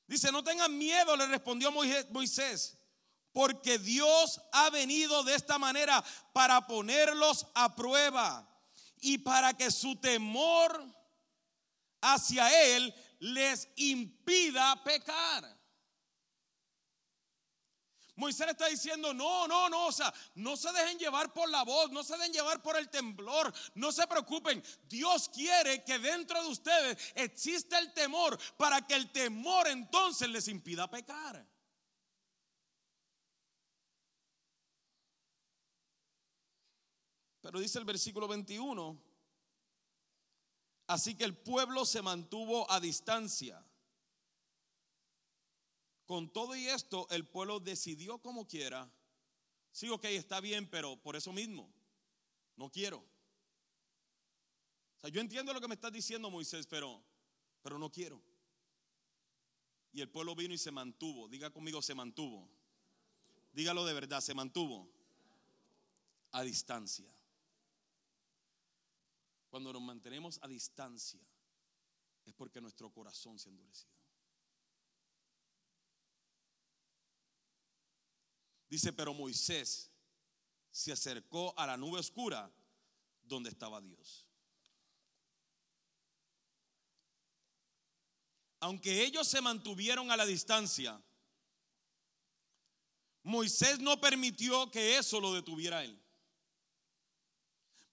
[0.08, 2.78] Dice, no tengan miedo, le respondió Moisés,
[3.32, 8.48] porque Dios ha venido de esta manera para ponerlos a prueba
[9.02, 10.86] y para que su temor
[12.02, 15.55] hacia Él les impida pecar.
[18.16, 21.92] Moisés está diciendo, no, no, no, o sea, no se dejen llevar por la voz,
[21.92, 24.64] no se dejen llevar por el temblor, no se preocupen.
[24.88, 30.48] Dios quiere que dentro de ustedes exista el temor para que el temor entonces les
[30.48, 31.46] impida pecar.
[37.42, 38.98] Pero dice el versículo 21,
[40.88, 43.64] así que el pueblo se mantuvo a distancia
[46.06, 48.90] con todo y esto, el pueblo decidió como quiera.
[49.72, 51.70] Sí, ok, está bien, pero por eso mismo,
[52.56, 53.00] no quiero.
[54.98, 57.04] O sea, yo entiendo lo que me estás diciendo, Moisés, pero,
[57.64, 58.22] no quiero.
[59.92, 61.28] Y el pueblo vino y se mantuvo.
[61.28, 62.48] Diga conmigo, se mantuvo.
[63.54, 64.90] Dígalo de verdad, se mantuvo
[66.32, 67.10] a distancia.
[69.50, 71.22] Cuando nos mantenemos a distancia
[72.26, 74.05] es porque nuestro corazón se ha endurecido.
[78.70, 79.92] Dice, pero Moisés
[80.72, 82.52] se acercó a la nube oscura
[83.24, 84.26] donde estaba Dios.
[88.60, 91.02] Aunque ellos se mantuvieron a la distancia,
[93.24, 96.02] Moisés no permitió que eso lo detuviera él.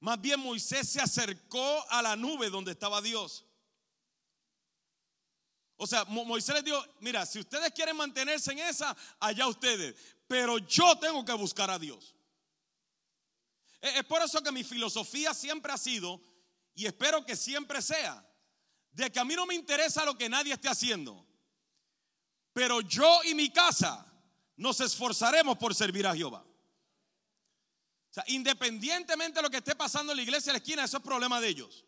[0.01, 3.47] Más bien Moisés se acercó a la nube donde estaba Dios.
[5.77, 9.97] O sea, Moisés les dijo, mira, si ustedes quieren mantenerse en esa, allá ustedes
[10.33, 12.15] pero yo tengo que buscar a Dios.
[13.83, 16.23] Es por eso que mi filosofía siempre ha sido,
[16.75, 18.27] y espero que siempre sea,
[18.93, 21.27] de que a mí no me interesa lo que nadie esté haciendo,
[22.55, 24.11] pero yo y mi casa
[24.57, 26.43] nos esforzaremos por servir a Jehová.
[28.09, 30.97] O sea, independientemente de lo que esté pasando en la iglesia de la esquina, eso
[30.97, 31.85] es problema de ellos.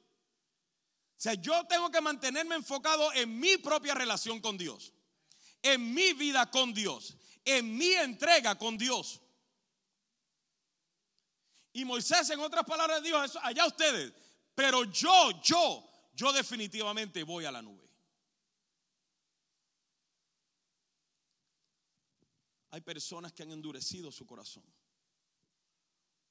[1.16, 4.92] O sea, yo tengo que mantenerme enfocado en mi propia relación con Dios,
[5.62, 9.20] en mi vida con Dios, en mi entrega con Dios.
[11.72, 14.12] Y Moisés, en otras palabras, dijo eso, allá ustedes,
[14.54, 17.82] pero yo, yo, yo definitivamente voy a la nube.
[22.70, 24.64] Hay personas que han endurecido su corazón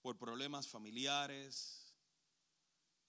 [0.01, 1.93] por problemas familiares,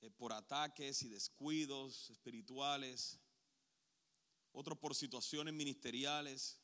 [0.01, 3.19] eh, por ataques y descuidos espirituales,
[4.53, 6.63] otros por situaciones ministeriales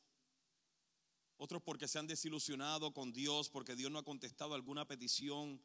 [1.41, 5.59] otros porque se han desilusionado con Dios, porque Dios no ha contestado alguna petición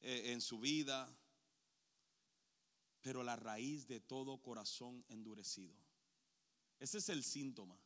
[0.00, 1.12] eh, en su vida.
[3.00, 5.74] Pero la raíz de todo corazón endurecido.
[6.78, 7.76] Ese es el síntoma.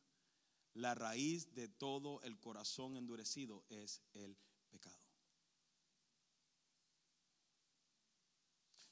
[0.74, 4.36] La raíz de todo el corazón endurecido es el
[4.68, 5.00] pecado.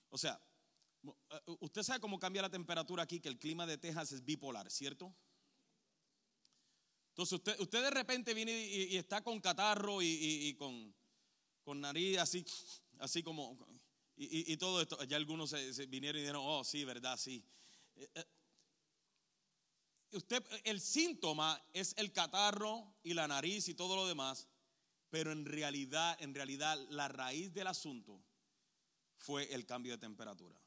[0.09, 0.41] O sea,
[1.03, 4.71] eh, usted sabe cómo cambia la temperatura aquí, que el clima de Texas es bipolar,
[4.71, 5.15] ¿cierto?
[7.21, 12.43] Entonces usted, usted de repente viene y, está con catarro y, con, nariz así,
[12.99, 13.59] así como,
[14.17, 15.05] y, todo esto.
[15.05, 17.45] Ya algunos se, vinieron y dijeron, oh, sí, verdad, sí.
[17.95, 18.25] Eh, eh,
[20.13, 24.49] usted, el síntoma es el catarro y la nariz y todo lo demás,
[25.11, 28.25] pero en realidad, en realidad, la raíz del asunto
[29.19, 30.59] fue el cambio de temperatura.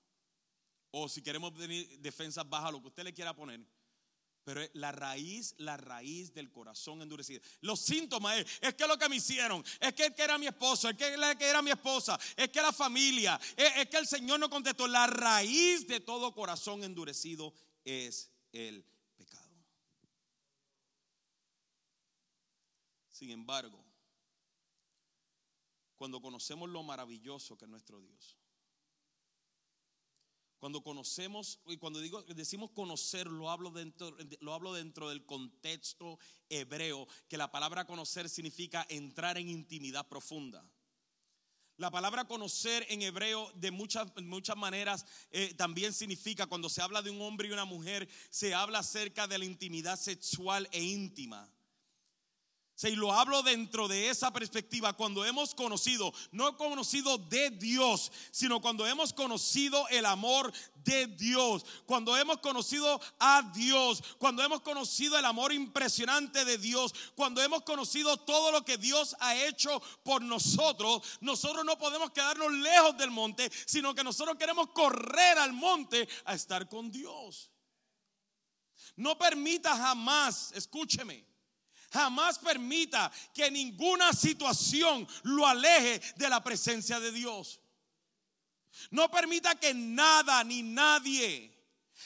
[0.92, 3.66] O si queremos tener defensas bajas, lo que usted le quiera poner,
[4.44, 7.42] pero la raíz, la raíz del corazón endurecido.
[7.62, 10.90] Los síntomas es, es que lo que me hicieron, es que, que era mi esposo,
[10.90, 14.40] es que, que era mi esposa, es que la familia, es, es que el Señor
[14.40, 14.88] no contestó.
[14.88, 17.54] La raíz de todo corazón endurecido
[17.86, 19.50] es el pecado.
[23.10, 23.84] Sin embargo,
[25.96, 28.38] cuando conocemos lo maravilloso que es nuestro Dios,
[30.64, 36.18] Cuando conocemos, y cuando digo, decimos conocer, lo hablo, dentro, lo hablo dentro del contexto
[36.48, 40.66] hebreo, que la palabra conocer significa entrar en intimidad profunda.
[41.76, 47.02] La palabra conocer en hebreo de muchas, muchas maneras eh, también significa, cuando se habla
[47.02, 51.52] de un hombre y una mujer, se habla acerca de la intimidad sexual e íntima.
[52.82, 58.60] Y lo hablo dentro de esa perspectiva, cuando hemos conocido, no conocido de Dios, sino
[58.60, 60.52] cuando hemos conocido el amor
[60.84, 66.94] de Dios, cuando hemos conocido a Dios, cuando hemos conocido el amor impresionante de Dios,
[67.16, 72.52] cuando hemos conocido todo lo que Dios ha hecho por nosotros, nosotros no podemos quedarnos
[72.52, 77.50] lejos del monte, sino que nosotros queremos correr al monte a estar con Dios.
[78.98, 81.33] No permita jamás, escúcheme
[81.94, 87.60] Jamás permita que ninguna situación lo aleje de la presencia de Dios.
[88.90, 91.54] No permita que nada ni nadie,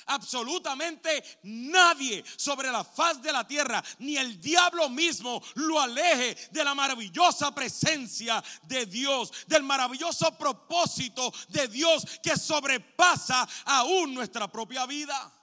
[0.07, 6.63] absolutamente nadie sobre la faz de la tierra, ni el diablo mismo lo aleje de
[6.65, 14.85] la maravillosa presencia de Dios, del maravilloso propósito de Dios que sobrepasa aún nuestra propia
[14.85, 15.36] vida.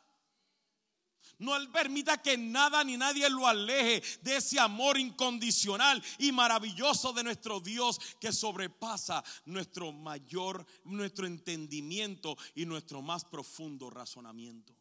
[1.39, 7.24] No permita que nada ni nadie lo aleje de ese amor incondicional y maravilloso de
[7.24, 14.74] nuestro Dios que sobrepasa nuestro mayor, nuestro entendimiento y nuestro más profundo razonamiento.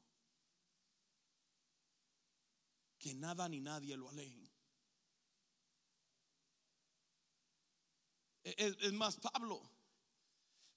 [2.97, 4.51] Que nada ni nadie lo aleje.
[8.43, 9.61] Es más, Pablo,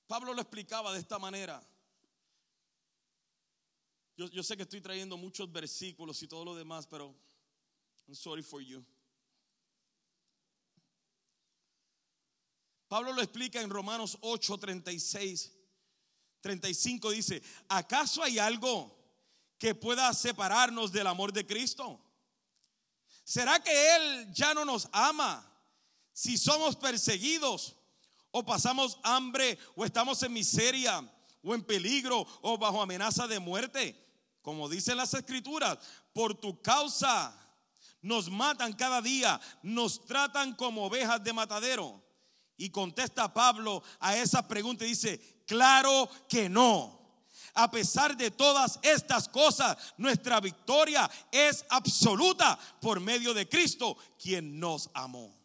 [0.07, 1.61] Pablo lo explicaba de esta manera.
[4.17, 7.15] Yo, sé que estoy trayendo muchos versículos y todo lo demás, pero
[8.07, 8.83] I'm sorry for you.
[12.89, 15.53] Pablo lo explica en Romanos 8, 36,
[16.41, 18.97] 35 dice, ¿acaso hay algo
[19.59, 22.01] que pueda separarnos del amor de Cristo?
[23.23, 25.45] ¿Será que Él ya no nos ama
[26.15, 27.77] si somos perseguidos
[28.31, 31.07] o pasamos hambre o estamos en miseria
[31.43, 34.06] o en peligro o bajo amenaza de muerte?
[34.47, 35.77] Como dicen las escrituras,
[36.13, 37.37] por tu causa
[38.01, 42.01] nos matan cada día, nos tratan como ovejas de matadero.
[42.57, 47.27] Y contesta Pablo a esa pregunta y dice, claro que no.
[47.55, 54.61] A pesar de todas estas cosas, nuestra victoria es absoluta por medio de Cristo, quien
[54.61, 55.36] nos amó.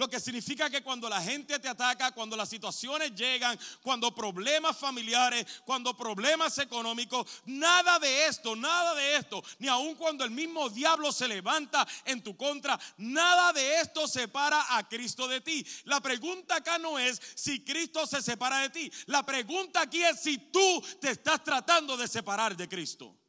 [0.00, 4.78] Lo que significa que cuando la gente te ataca, cuando las situaciones llegan, cuando problemas
[4.78, 10.70] familiares, cuando problemas económicos, nada de esto, nada de esto, ni aun cuando el mismo
[10.70, 15.66] diablo se levanta en tu contra, nada de esto separa a Cristo de ti.
[15.84, 18.90] La pregunta acá no es si Cristo se separa de ti.
[19.04, 23.19] La pregunta aquí es si tú te estás tratando de separar de Cristo.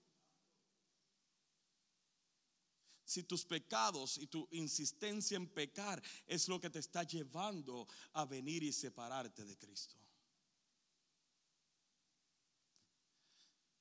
[3.11, 8.23] Si tus pecados y tu insistencia en pecar es lo que te está llevando a
[8.23, 9.97] venir y separarte de Cristo.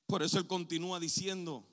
[0.05, 1.65] Por eso él continúa diciendo,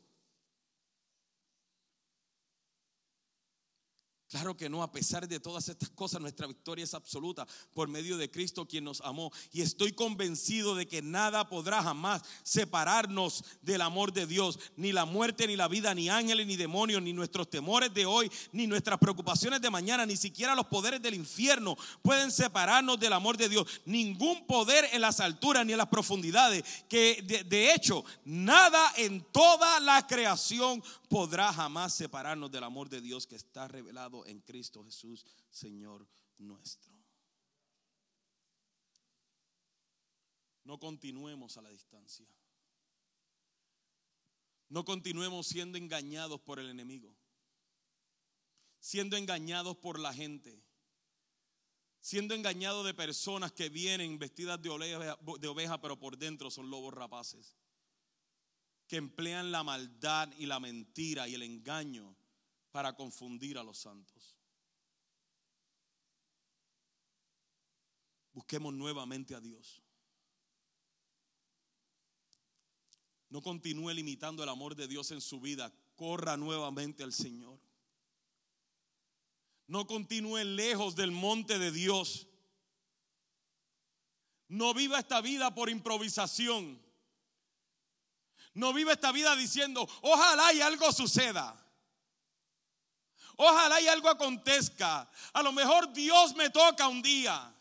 [4.29, 8.19] Claro que no, a pesar de todas estas cosas, nuestra victoria es absoluta por medio
[8.19, 9.33] de Cristo quien nos amó.
[9.53, 14.59] Y estoy convencido de que nada podrá jamás separarnos del amor de Dios.
[14.77, 18.31] Ni la muerte, ni la vida, ni ángeles, ni demonios, ni nuestros temores de hoy,
[18.53, 23.39] ni nuestras preocupaciones de mañana, ni siquiera los poderes del infierno pueden separarnos del amor
[23.39, 23.81] de Dios.
[23.87, 26.65] Ningún poder en las alturas ni en las profundidades.
[26.87, 33.01] Que de, de hecho, nada en toda la creación podrá jamás separarnos del amor de
[33.01, 36.07] Dios que está revelado en Cristo Jesús, Señor
[36.39, 36.93] nuestro.
[40.65, 42.27] No continuemos a la distancia.
[44.69, 47.17] No continuemos siendo engañados por el enemigo,
[48.79, 50.63] siendo engañados por la gente,
[52.01, 56.69] siendo engañados de personas que vienen vestidas de oveja, de oveja pero por dentro son
[56.69, 57.57] lobos rapaces
[58.89, 62.17] que emplean la maldad y la mentira y el engaño
[62.79, 64.37] para confundir a los santos.
[68.33, 69.83] Busquemos nuevamente a Dios.
[73.31, 75.75] No continúe limitando el amor de Dios en su vida.
[75.97, 77.59] Corra nuevamente al Señor.
[79.67, 82.29] No continúe lejos del monte de Dios.
[84.47, 86.81] No viva esta vida por improvisación.
[88.55, 91.65] No vive esta vida diciendo, ojalá y algo suceda.
[93.41, 95.09] Ojalá y algo acontezca.
[95.33, 97.55] A lo mejor Dios me toca un día.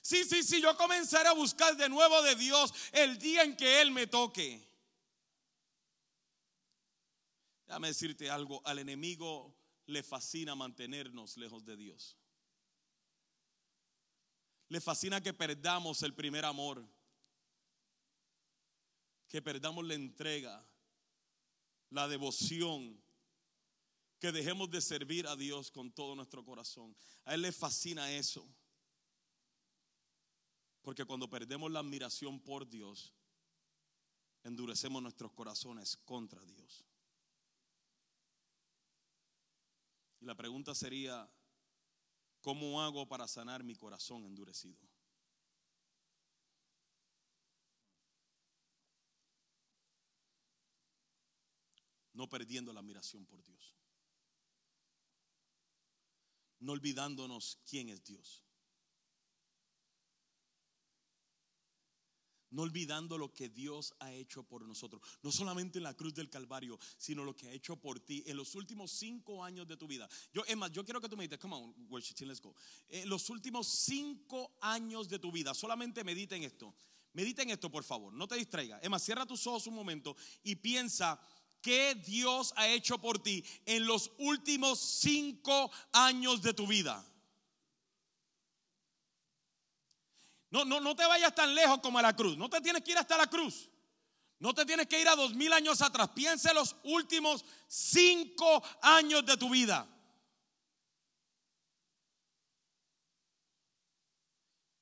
[0.00, 3.82] Sí, sí, sí, yo comenzaré a buscar de nuevo de Dios el día en que
[3.82, 4.66] Él me toque.
[7.66, 12.16] Déjame decirte algo, al enemigo le fascina mantenernos lejos de Dios.
[14.68, 16.82] Le fascina que perdamos el primer amor,
[19.28, 20.66] que perdamos la entrega,
[21.90, 22.98] la devoción,
[24.18, 26.96] que dejemos de servir a Dios con todo nuestro corazón.
[27.24, 28.46] A Él le fascina eso.
[30.82, 33.12] Porque cuando perdemos la admiración por Dios,
[34.44, 36.84] endurecemos nuestros corazones contra Dios.
[40.20, 41.28] Y la pregunta sería,
[42.40, 44.88] ¿cómo hago para sanar mi corazón endurecido?
[52.14, 53.75] No perdiendo la admiración por Dios.
[56.60, 58.46] No olvidándonos quién es Dios.
[62.56, 66.30] no olvidando lo que Dios ha hecho por nosotros, no solamente en la cruz del
[66.30, 69.86] Calvario, sino lo que ha hecho por ti en los últimos cinco años de tu
[69.86, 70.08] vida.
[70.32, 72.54] Yo, Emma, yo quiero que tú medites, come on, let's go.
[72.88, 76.74] En los últimos cinco años de tu vida, solamente mediten esto.
[77.12, 78.78] Mediten esto, por favor, no te distraiga.
[78.82, 81.18] Emma, cierra tus ojos un momento y piensa
[81.66, 87.04] qué Dios ha hecho por ti en los últimos cinco años de tu vida.
[90.48, 92.36] No, no, no te vayas tan lejos como a la cruz.
[92.36, 93.68] No te tienes que ir hasta la cruz.
[94.38, 96.10] No te tienes que ir a dos mil años atrás.
[96.14, 99.88] Piensa en los últimos cinco años de tu vida.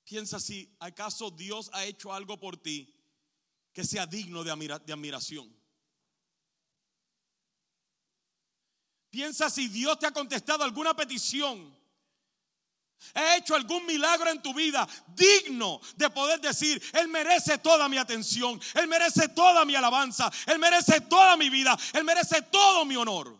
[0.05, 2.95] Piensa si acaso Dios ha hecho algo por ti
[3.72, 5.64] que sea digno de, admiración.
[9.15, 11.73] Piensa si Dios te ha contestado alguna petición
[13.15, 17.97] He hecho algún milagro en tu vida digno de poder decir, Él merece toda mi
[17.97, 22.97] atención, Él merece toda mi alabanza, Él merece toda mi vida, Él merece todo mi
[22.97, 23.39] honor.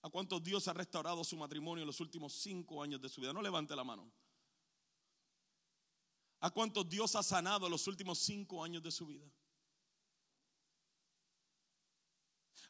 [0.00, 3.34] ¿A cuántos Dios ha restaurado su matrimonio en los últimos cinco años de su vida?
[3.34, 4.10] No levante la mano.
[6.40, 9.30] ¿A cuántos Dios ha sanado en los últimos cinco años de su vida?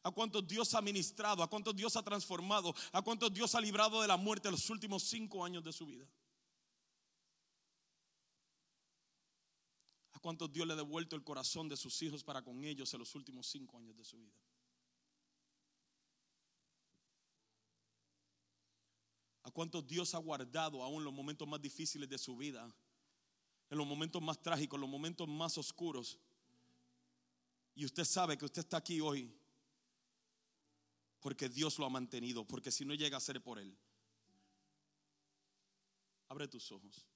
[0.03, 4.01] A cuántos Dios ha ministrado, a cuántos Dios ha transformado, a cuántos Dios ha librado
[4.01, 6.07] de la muerte en los últimos cinco años de su vida.
[10.13, 13.01] A cuántos Dios le ha devuelto el corazón de sus hijos para con ellos en
[13.01, 14.35] los últimos cinco años de su vida.
[19.43, 22.71] A cuántos Dios ha guardado aún los momentos más difíciles de su vida,
[23.69, 26.19] en los momentos más trágicos, en los momentos más oscuros.
[27.75, 29.40] Y usted sabe que usted está aquí hoy
[31.21, 33.77] porque Dios lo ha mantenido, porque si no llega a ser por Él.
[36.29, 37.07] Abre tus ojos.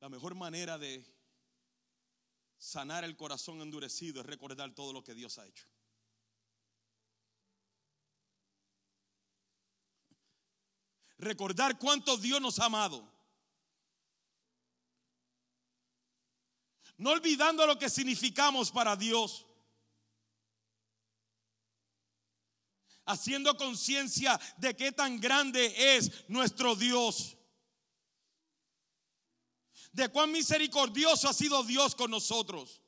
[0.00, 1.04] La mejor manera de
[2.58, 5.66] sanar el corazón endurecido es recordar todo lo que Dios ha hecho.
[11.18, 13.10] Recordar cuánto Dios nos ha amado.
[16.98, 19.45] No olvidando lo que significamos para Dios.
[23.06, 27.36] Haciendo conciencia de qué tan grande es nuestro Dios.
[29.92, 32.82] De cuán misericordioso ha sido Dios con nosotros.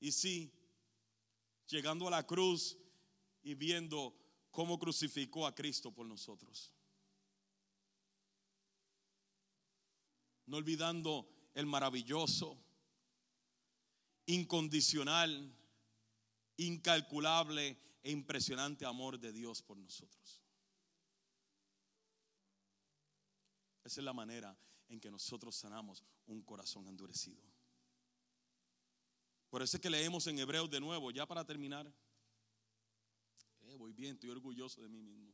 [0.00, 0.52] Y sí,
[1.68, 2.76] llegando a la cruz
[3.42, 4.14] y viendo
[4.50, 6.74] cómo crucificó a Cristo por nosotros.
[10.46, 12.58] No olvidando el maravilloso,
[14.26, 15.56] incondicional,
[16.56, 20.42] incalculable e impresionante amor de Dios por nosotros.
[23.84, 24.56] Esa es la manera
[24.88, 27.42] en que nosotros sanamos un corazón endurecido.
[29.50, 31.92] Por eso es que leemos en Hebreos de nuevo, ya para terminar.
[33.62, 35.32] Eh, voy bien, estoy orgulloso de mí mismo.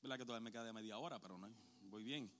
[0.00, 1.18] ¿Verdad que todavía me queda media hora?
[1.18, 1.52] Pero no,
[1.82, 2.30] voy bien.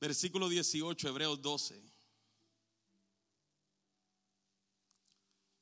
[0.00, 1.97] Versículo 18, Hebreos 12.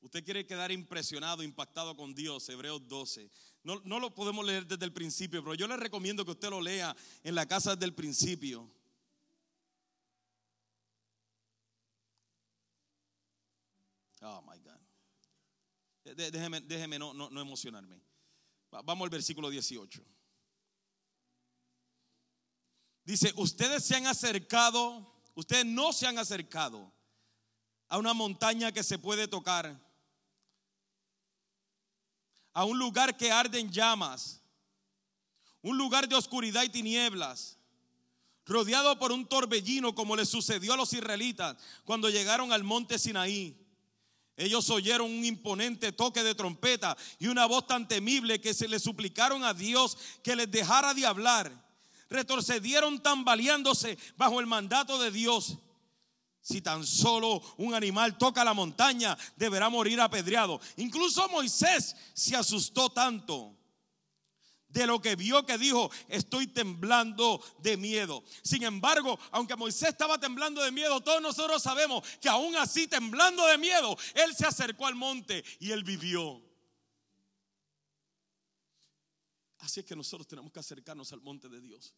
[0.07, 3.29] Usted quiere quedar impresionado, impactado con Dios, Hebreos 12.
[3.63, 6.61] No, no, lo podemos leer desde el principio, pero yo le recomiendo que usted lo
[6.61, 8.71] lea en la casa desde el principio.
[14.21, 16.15] Oh my God.
[16.15, 18.01] Déjeme, déjeme no, no, no emocionarme.
[18.71, 20.01] Vamos al versículo 18.
[23.03, 26.93] Dice, ustedes se han acercado, ustedes no se han acercado
[27.89, 29.85] a una montaña que se puede tocar,
[32.57, 34.41] a un lugar que arde en llamas,
[35.61, 37.55] un lugar de oscuridad y tinieblas,
[38.47, 41.55] rodeado por un torbellino como le sucedió a los israelitas
[41.85, 43.55] cuando llegaron al monte Sinaí.
[44.35, 48.79] Ellos oyeron un imponente toque de trompeta y una voz tan temible que se le
[48.79, 51.51] suplicaron a Dios que les dejara de hablar.
[52.09, 55.59] Retrocedieron tambaleándose bajo el mandato de Dios.
[56.47, 60.61] Si tan solo un animal toca la montaña, deberá morir apedreado.
[60.77, 63.53] Incluso Moisés se asustó tanto
[64.69, 68.23] de lo que vio que dijo, estoy temblando de miedo.
[68.45, 73.45] Sin embargo, aunque Moisés estaba temblando de miedo, todos nosotros sabemos que aún así temblando
[73.45, 76.41] de miedo, él se acercó al monte y él vivió.
[79.57, 81.93] Así es que nosotros tenemos que acercarnos al monte de Dios.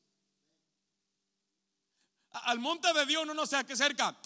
[2.31, 4.17] Al monte de Dios no nos acerca.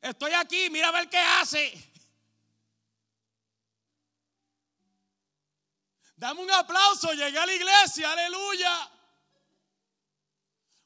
[0.00, 1.72] Estoy aquí, mira a ver qué hace.
[6.16, 8.90] Dame un aplauso, llegué a la iglesia, aleluya.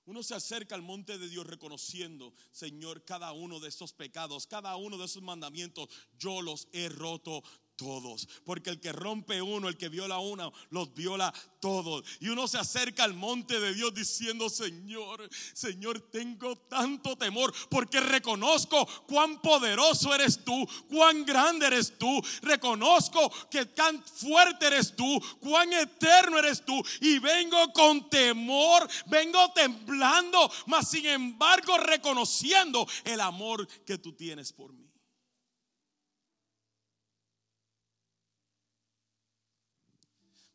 [0.04, 4.76] Uno se acerca al monte de Dios reconociendo, Señor, cada uno de esos pecados, cada
[4.76, 5.88] uno de esos mandamientos,
[6.18, 7.42] yo los he roto
[7.76, 8.28] todos.
[8.44, 12.04] Porque el que rompe uno, el que viola uno, los viola todos.
[12.20, 18.00] Y uno se acerca al monte de Dios diciendo, Señor, Señor, tengo tanto temor porque
[18.00, 22.20] reconozco cuán poderoso eres tú, cuán grande eres tú.
[22.42, 26.82] Reconozco que tan fuerte eres tú, cuán eterno eres tú.
[27.00, 34.52] Y vengo con temor, vengo temblando, mas sin embargo reconociendo el amor que tú tienes
[34.52, 34.81] por mí.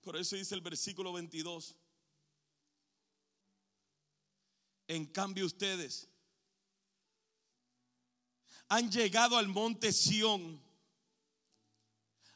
[0.07, 1.75] Por eso dice el versículo 22.
[4.87, 6.07] En cambio ustedes
[8.69, 10.63] han llegado al monte Sión,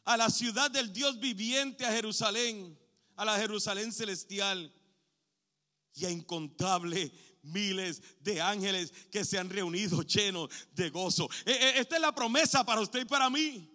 [0.04, 2.78] a la ciudad del Dios viviente, a Jerusalén,
[3.16, 4.76] a la Jerusalén celestial
[5.94, 11.30] y a incontables miles de ángeles que se han reunido llenos de gozo.
[11.46, 13.71] E, e, esta es la promesa para usted y para mí.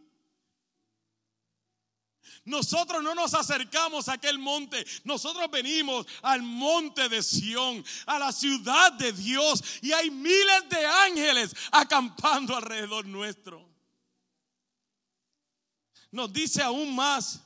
[2.44, 8.32] Nosotros no nos acercamos a aquel monte, nosotros venimos al monte de Sión, a la
[8.32, 13.68] ciudad de Dios, y hay miles de ángeles acampando alrededor nuestro.
[16.10, 17.40] Nos dice aún más,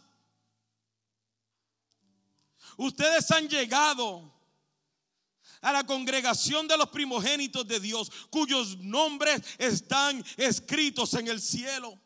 [2.76, 4.30] ustedes han llegado
[5.60, 11.98] a la congregación de los primogénitos de Dios, cuyos nombres están escritos en el cielo.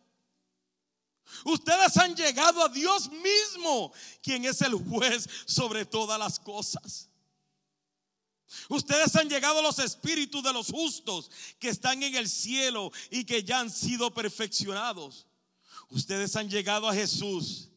[1.45, 7.09] Ustedes han llegado a Dios mismo, quien es el juez sobre todas las cosas.
[8.69, 13.25] Ustedes han llegado a los espíritus de los justos que están en el cielo y
[13.25, 15.27] que ya han sido perfeccionados.
[15.89, 17.71] Ustedes han llegado a Jesús,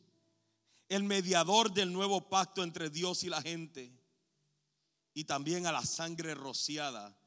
[0.89, 3.91] el mediador del nuevo pacto entre Dios y la gente.
[5.13, 7.17] Y también a la sangre rociada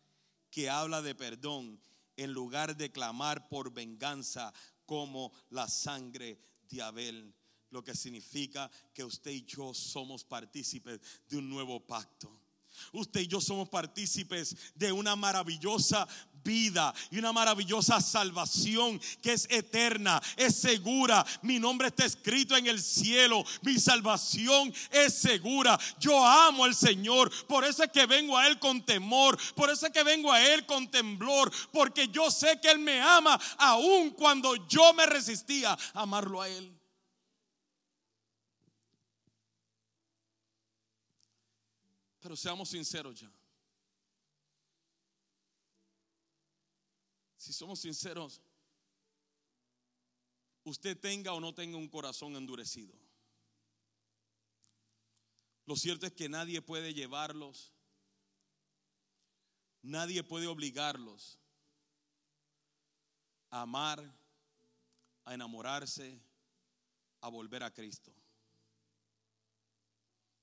[0.50, 1.80] que habla de perdón
[2.16, 4.52] en lugar de clamar por venganza
[4.90, 6.36] como la sangre
[6.68, 7.32] de Abel,
[7.70, 12.28] lo que significa que usted y yo somos partícipes de un nuevo pacto.
[12.92, 16.08] Usted y yo somos partícipes de una maravillosa
[16.44, 21.24] vida y una maravillosa salvación que es eterna, es segura.
[21.42, 25.78] Mi nombre está escrito en el cielo, mi salvación es segura.
[25.98, 29.86] Yo amo al Señor, por eso es que vengo a Él con temor, por eso
[29.86, 34.10] es que vengo a Él con temblor, porque yo sé que Él me ama aun
[34.10, 36.76] cuando yo me resistía a amarlo a Él.
[42.20, 43.30] Pero seamos sinceros ya.
[47.50, 48.40] Si somos sinceros,
[50.62, 52.94] usted tenga o no tenga un corazón endurecido.
[55.66, 57.72] Lo cierto es que nadie puede llevarlos,
[59.82, 61.40] nadie puede obligarlos
[63.50, 64.00] a amar,
[65.24, 66.20] a enamorarse,
[67.20, 68.12] a volver a Cristo.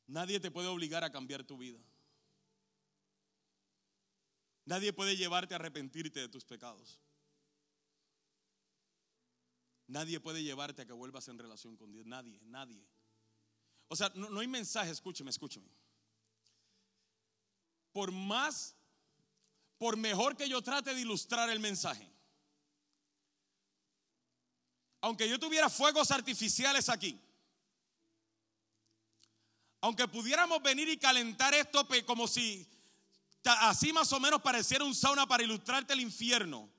[0.08, 1.80] Nadie te puede obligar a cambiar tu vida.
[4.68, 7.00] Nadie puede llevarte a arrepentirte de tus pecados.
[9.88, 12.06] Nadie puede llevarte a que vuelvas en relación con Dios.
[12.06, 12.86] Nadie, nadie.
[13.88, 15.70] O sea, no, hay mensaje, escúcheme, escúcheme.
[17.94, 18.76] Por más,
[19.78, 22.12] por mejor que yo trate de ilustrar el mensaje,
[25.00, 27.18] aunque yo tuviera fuegos artificiales aquí,
[29.80, 32.68] aunque pudiéramos venir y calentar esto como si
[33.48, 36.70] Así más o menos pareciera un sauna para ilustrarte el infierno.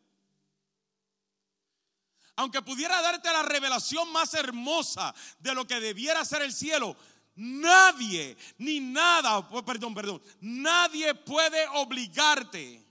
[2.38, 6.96] aunque pudiera darte la revelación más hermosa de lo que debiera ser el cielo,
[7.34, 12.86] nadie ni nada, oh, perdón, perdón, nadie puede obligarte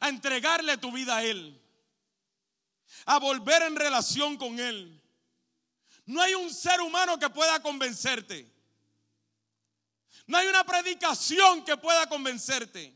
[0.00, 1.62] a entregarle tu vida a Él,
[3.06, 5.00] a volver en relación con Él.
[6.04, 8.52] No hay un ser humano que pueda convencerte.
[10.32, 12.90] No hay una predicación que pueda convencerte.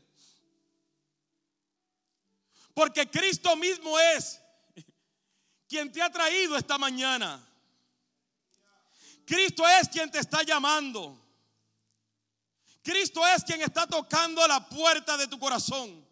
[2.73, 4.41] Porque Cristo mismo es
[5.67, 7.47] quien te ha traído esta mañana.
[9.23, 11.15] Cristo es quien te está llamando.
[12.81, 16.03] Cristo es quien está tocando la puerta de tu corazón.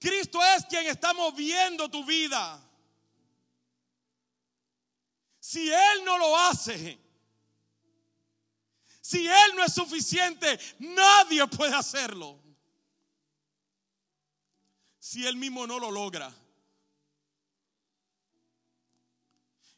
[0.00, 2.58] Cristo es quien está moviendo tu vida.
[5.38, 7.05] Si Él no lo hace,
[9.06, 12.42] si Él no es suficiente, nadie puede hacerlo.
[14.98, 16.34] Si Él mismo no lo logra.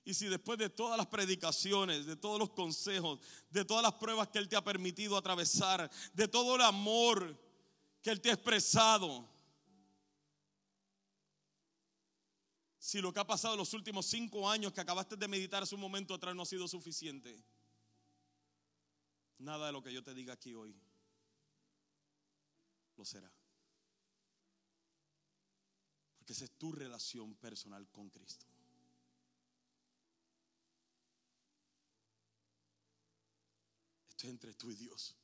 [0.03, 3.21] Y si después de todas las predicaciones, de todos los consejos,
[3.51, 7.39] de todas las pruebas que Él te ha permitido atravesar, de todo el amor
[8.01, 9.29] que Él te ha expresado,
[12.79, 15.75] si lo que ha pasado en los últimos cinco años que acabaste de meditar hace
[15.75, 17.45] un momento atrás no ha sido suficiente,
[19.39, 20.75] nada de lo que yo te diga aquí hoy
[22.97, 23.31] lo será.
[26.19, 28.47] Porque esa es tu relación personal con Cristo.
[34.11, 35.17] Esto es entre tú y Dios.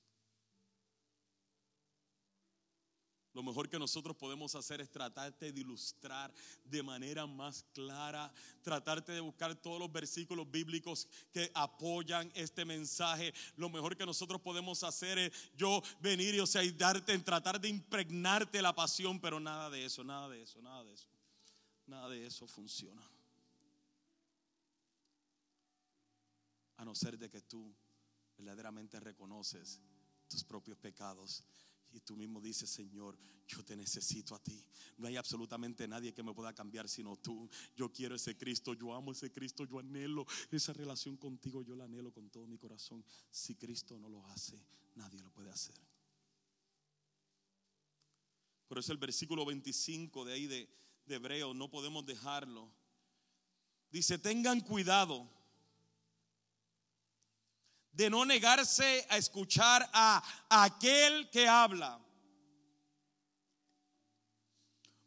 [3.35, 6.33] Lo mejor que nosotros podemos hacer es tratarte de ilustrar
[6.65, 8.33] de manera más clara,
[8.63, 13.35] tratarte de buscar todos los versículos bíblicos que apoyan este mensaje.
[13.57, 17.25] Lo mejor que nosotros podemos hacer es yo venir y, o sea, y darte, en
[17.25, 21.09] tratar de impregnarte la pasión, pero nada de eso, nada de eso, nada de eso.
[21.87, 23.03] Nada de eso funciona.
[26.77, 27.75] A no ser de que tú
[28.37, 29.81] verdaderamente reconoces
[30.29, 31.45] tus propios pecados
[31.95, 33.17] y tú mismo dices, Señor,
[33.47, 34.65] yo te necesito a ti.
[34.99, 37.49] No hay absolutamente nadie que me pueda cambiar sino tú.
[37.77, 41.85] Yo quiero ese Cristo, yo amo ese Cristo, yo anhelo esa relación contigo, yo la
[41.85, 43.05] anhelo con todo mi corazón.
[43.31, 44.61] Si Cristo no lo hace,
[44.97, 45.77] nadie lo puede hacer.
[48.67, 50.69] Por eso el versículo 25 de ahí de,
[51.07, 52.73] de Hebreo, no podemos dejarlo.
[53.93, 55.31] Dice, tengan cuidado
[57.95, 62.01] de no negarse a escuchar a aquel que habla.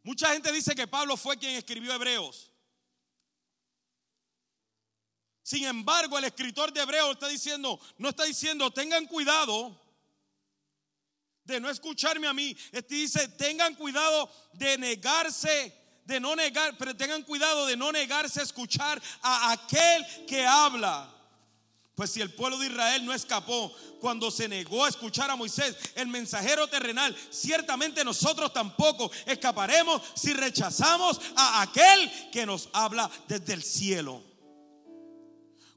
[0.03, 2.53] Mucha gente dice que Pablo fue quien escribió Hebreos.
[5.43, 9.81] Sin embargo, el escritor de Hebreos está diciendo, no está diciendo, tengan cuidado
[11.43, 12.55] de no escucharme a mí.
[12.71, 15.73] Este dice, tengan cuidado de negarse,
[16.05, 21.16] de no negar, pero tengan cuidado de no negarse a escuchar a aquel que habla.
[21.97, 25.75] Pues si el pueblo de Israel no escapó cuando se negó a escuchar a Moisés,
[25.95, 33.53] el mensajero terrenal, ciertamente nosotros tampoco escaparemos si rechazamos a aquel que nos habla desde
[33.53, 34.21] el cielo.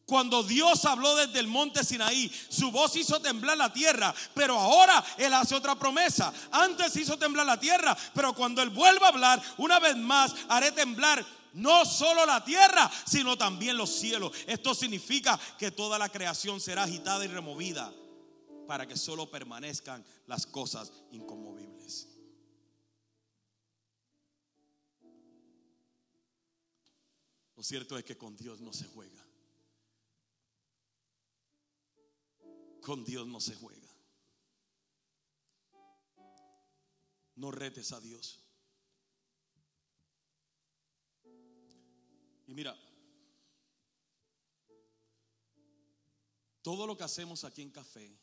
[0.04, 5.02] Cuando Dios habló desde el monte Sinaí, su voz hizo temblar la tierra, pero ahora
[5.16, 6.34] Él hace otra promesa.
[6.50, 10.70] Antes hizo temblar la tierra, pero cuando Él vuelva a hablar, una vez más haré
[10.72, 14.32] temblar no solo la tierra, sino también los cielos.
[14.46, 17.92] Esto significa que toda la creación será agitada y removida
[18.66, 22.08] para que solo permanezcan las cosas inconmovibles.
[27.56, 29.22] Lo cierto es que con Dios no se juega.
[32.80, 33.88] Con Dios no se juega.
[37.36, 38.49] No retes a Dios.
[42.50, 42.76] Y mira,
[46.62, 48.18] todo lo que hacemos aquí en café,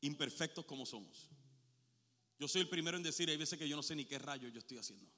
[0.00, 1.28] imperfectos como somos.
[2.38, 4.48] Yo soy el primero en decir, hay veces que yo no sé ni qué rayo
[4.48, 5.12] yo estoy haciendo.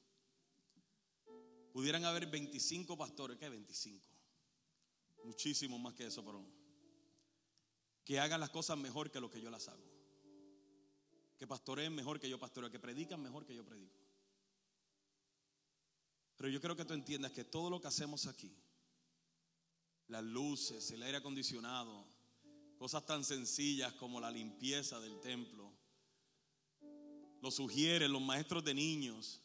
[1.73, 4.09] Pudieran haber 25 pastores, ¿qué 25?
[5.23, 6.45] Muchísimo más que eso, pero
[8.05, 9.87] que hagan las cosas mejor que lo que yo las hago.
[11.39, 14.06] Que pastoreen mejor que yo pastoreo, que predican mejor que yo predico.
[16.37, 18.55] Pero yo creo que tú entiendas que todo lo que hacemos aquí,
[20.09, 22.07] las luces, el aire acondicionado,
[22.79, 25.73] cosas tan sencillas como la limpieza del templo,
[27.41, 29.41] lo sugieren los maestros de niños,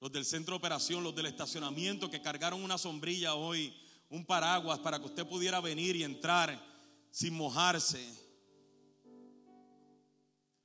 [0.00, 3.74] los del centro de operación, los del estacionamiento que cargaron una sombrilla hoy,
[4.10, 6.60] un paraguas para que usted pudiera venir y entrar
[7.10, 8.00] sin mojarse.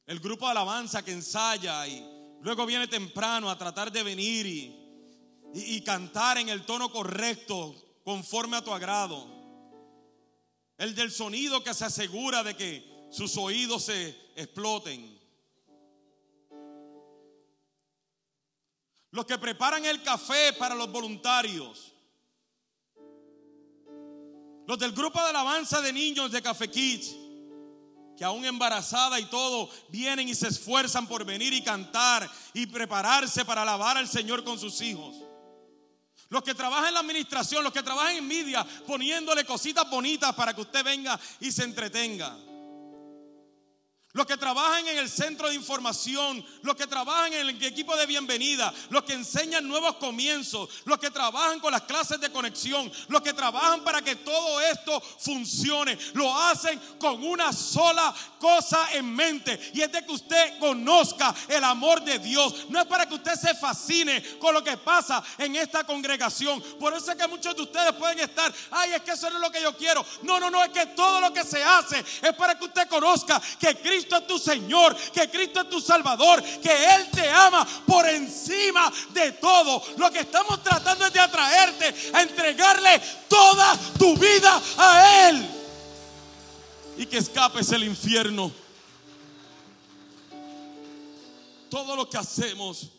[0.05, 4.83] El grupo de alabanza que ensaya y luego viene temprano a tratar de venir y
[5.53, 9.27] y, cantar en el tono correcto, conforme a tu agrado.
[10.77, 15.21] El del sonido que se asegura de que sus oídos se exploten.
[19.11, 21.93] Los que preparan el café para los voluntarios.
[24.65, 27.15] Los del grupo de alabanza de niños de Café Kids,
[28.17, 33.43] que aún embarazada y todo, vienen y se esfuerzan por venir y cantar y prepararse
[33.45, 35.15] para alabar al Señor con sus hijos.
[36.29, 40.53] Los que trabajan en la administración, los que trabajan en media, poniéndole cositas bonitas para
[40.53, 42.35] que usted venga y se entretenga
[44.13, 48.05] los que trabajan en el centro de información, los que trabajan en el equipo de
[48.05, 53.21] bienvenida, los que enseñan nuevos comienzos, los que trabajan con las clases de conexión, los
[53.23, 59.59] que trabajan para que todo esto funcione, lo hacen con una sola cosa en mente
[59.73, 62.69] y es de que usted conozca el amor de Dios.
[62.69, 66.61] No es para que usted se fascine con lo que pasa en esta congregación.
[66.79, 69.41] Por eso es que muchos de ustedes pueden estar, ay, es que eso no es
[69.41, 70.05] lo que yo quiero.
[70.21, 73.41] No, no, no, es que todo lo que se hace es para que usted conozca
[73.59, 77.65] que Cristo Cristo es tu Señor, que Cristo es tu Salvador, que Él te ama
[77.85, 79.81] por encima de todo.
[79.97, 85.49] Lo que estamos tratando es de atraerte a entregarle toda tu vida a Él.
[86.97, 88.51] Y que escapes el infierno.
[91.69, 92.91] Todo lo que hacemos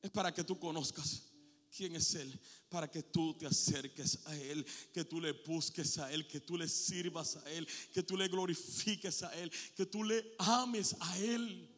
[0.00, 1.22] es para que tú conozcas
[1.76, 2.40] quién es Él,
[2.72, 4.64] para que tú te acerques a Él,
[4.94, 8.28] que tú le busques a Él, que tú le sirvas a Él, que tú le
[8.28, 11.68] glorifiques a Él, que tú le ames a Él.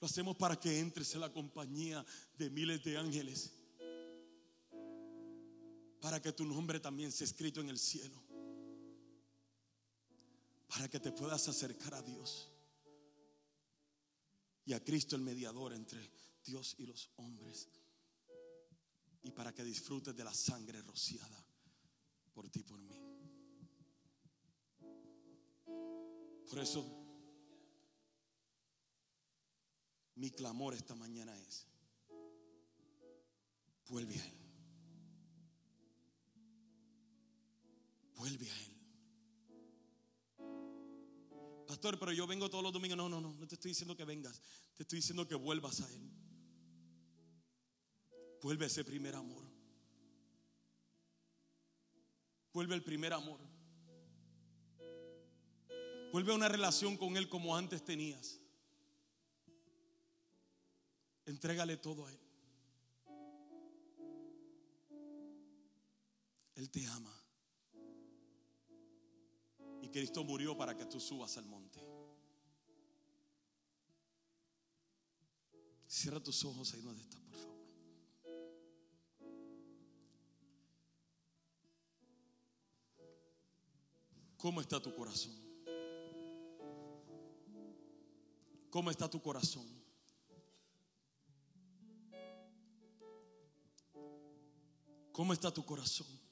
[0.00, 2.06] Lo hacemos para que entres en la compañía
[2.38, 3.52] de miles de ángeles,
[6.00, 8.22] para que tu nombre también sea escrito en el cielo,
[10.68, 12.52] para que te puedas acercar a Dios
[14.66, 16.10] y a Cristo el mediador entre
[16.44, 17.68] Dios y los hombres.
[19.22, 21.44] Y para que disfrutes de la sangre rociada
[22.32, 23.00] por ti, por mí.
[26.50, 26.84] Por eso,
[30.16, 31.66] mi clamor esta mañana es,
[33.88, 34.38] vuelve a Él.
[38.16, 38.75] Vuelve a Él.
[41.76, 42.96] Pastor, pero yo vengo todos los domingos.
[42.96, 44.40] No, no, no, no te estoy diciendo que vengas.
[44.74, 46.10] Te estoy diciendo que vuelvas a Él.
[48.40, 49.44] Vuelve a ese primer amor.
[52.50, 53.38] Vuelve al primer amor.
[56.12, 58.40] Vuelve a una relación con Él como antes tenías.
[61.26, 62.20] Entrégale todo a Él.
[66.54, 67.25] Él te ama.
[69.96, 71.80] Cristo murió para que tú subas al monte.
[75.86, 77.56] Cierra tus ojos ahí donde estás, por favor.
[84.36, 85.32] ¿Cómo está tu corazón?
[88.68, 89.66] ¿Cómo está tu corazón?
[95.10, 96.25] ¿Cómo está tu corazón?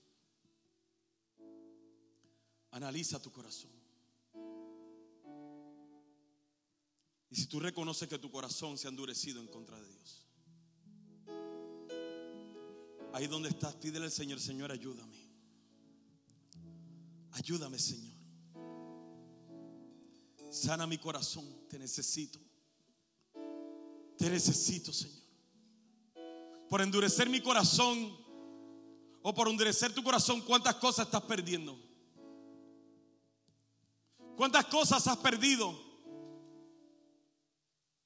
[2.75, 3.71] Analiza tu corazón.
[7.31, 10.27] Y si tú reconoces que tu corazón se ha endurecido en contra de Dios,
[13.13, 15.17] ahí donde estás, pídele al Señor, Señor, ayúdame.
[17.31, 18.13] Ayúdame, Señor.
[20.51, 22.41] Sana mi corazón, te necesito.
[24.19, 25.23] Te necesito, Señor.
[26.69, 28.19] Por endurecer mi corazón
[29.23, 31.84] o por endurecer tu corazón, ¿cuántas cosas estás perdiendo?
[34.37, 35.75] ¿Cuántas cosas has perdido?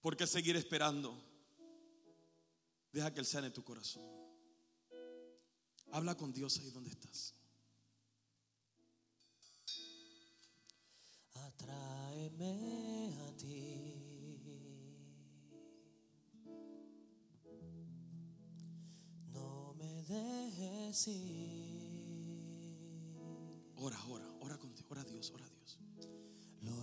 [0.00, 1.16] ¿Por qué seguir esperando?
[2.92, 4.02] Deja que Él sane tu corazón.
[5.92, 7.34] Habla con Dios ahí donde estás.
[11.34, 14.44] Atráeme a ti.
[19.32, 21.68] No me dejes ir.
[23.76, 25.32] Ora, ora, ora con Dios, ora a Dios,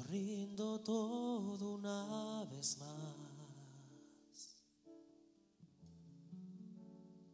[0.07, 3.25] rindo todo una vez más.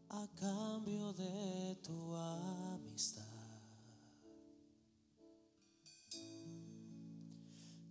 [0.09, 3.23] A cambio de tu amistad.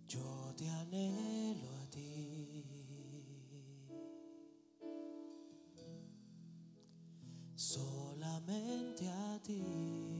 [0.07, 2.65] Yo te anhelo a ti.
[7.55, 10.10] Solamente a ti.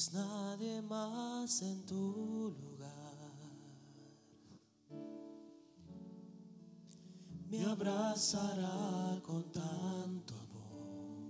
[0.00, 2.88] Pues nadie más en tu lugar
[7.50, 11.28] me abrazará con tanto amor.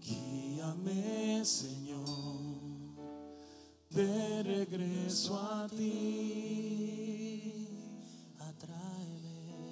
[0.00, 2.08] Guíame, Señor,
[3.90, 7.68] de regreso a ti.
[8.40, 9.62] Atráeme,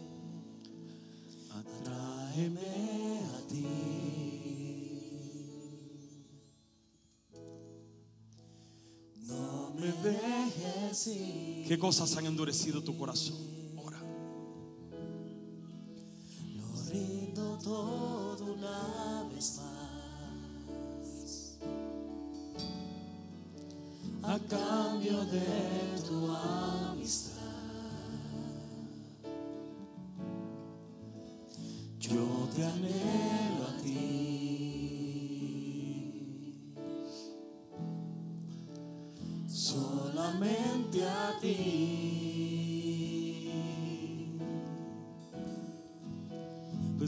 [1.51, 2.94] atráeme
[11.07, 13.37] ¿Qué cosas han endurecido tu corazón?
[13.77, 14.01] Ora.
[16.57, 18.04] Lo rindo todo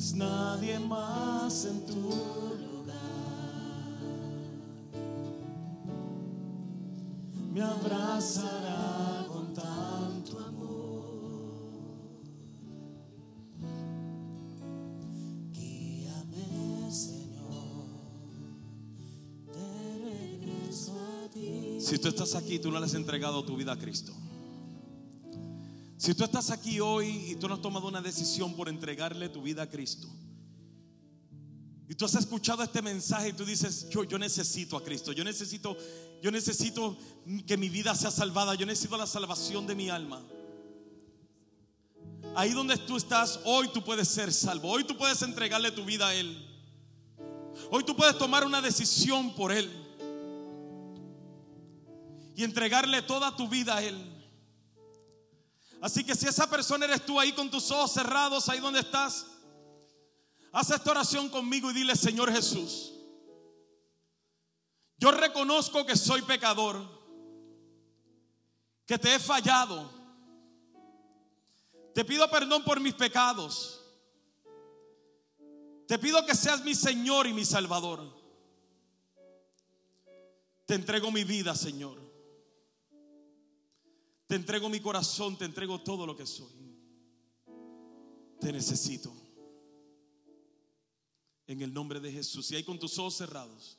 [0.07, 2.95] pues nadie más en tu lugar
[7.53, 11.03] me abrazará con tanto amor.
[15.53, 17.89] Guíame, Señor,
[19.55, 21.79] de regreso a ti.
[21.81, 24.13] Si tú estás aquí, tú no le has entregado tu vida a Cristo.
[26.07, 29.43] Si tú estás aquí hoy y tú no has tomado una decisión por entregarle tu
[29.43, 30.07] vida a Cristo.
[31.89, 35.25] Y tú has escuchado este mensaje y tú dices, yo, yo necesito a Cristo, yo
[35.25, 35.77] necesito,
[36.23, 36.97] yo necesito
[37.45, 40.23] que mi vida sea salvada, yo necesito la salvación de mi alma.
[42.37, 46.07] Ahí donde tú estás, hoy tú puedes ser salvo, hoy tú puedes entregarle tu vida
[46.07, 46.41] a Él.
[47.69, 49.69] Hoy tú puedes tomar una decisión por Él
[52.37, 54.16] y entregarle toda tu vida a Él.
[55.81, 59.27] Así que si esa persona eres tú ahí con tus ojos cerrados, ahí donde estás,
[60.53, 62.93] haz esta oración conmigo y dile, Señor Jesús,
[64.99, 66.83] yo reconozco que soy pecador,
[68.87, 69.91] que te he fallado.
[71.95, 73.83] Te pido perdón por mis pecados.
[75.87, 78.15] Te pido que seas mi Señor y mi Salvador.
[80.67, 82.06] Te entrego mi vida, Señor.
[84.27, 86.53] Te entrego mi corazón, te entrego todo lo que soy.
[88.41, 89.13] Te necesito.
[91.47, 92.51] En el nombre de Jesús.
[92.51, 93.79] Y ahí con tus ojos cerrados.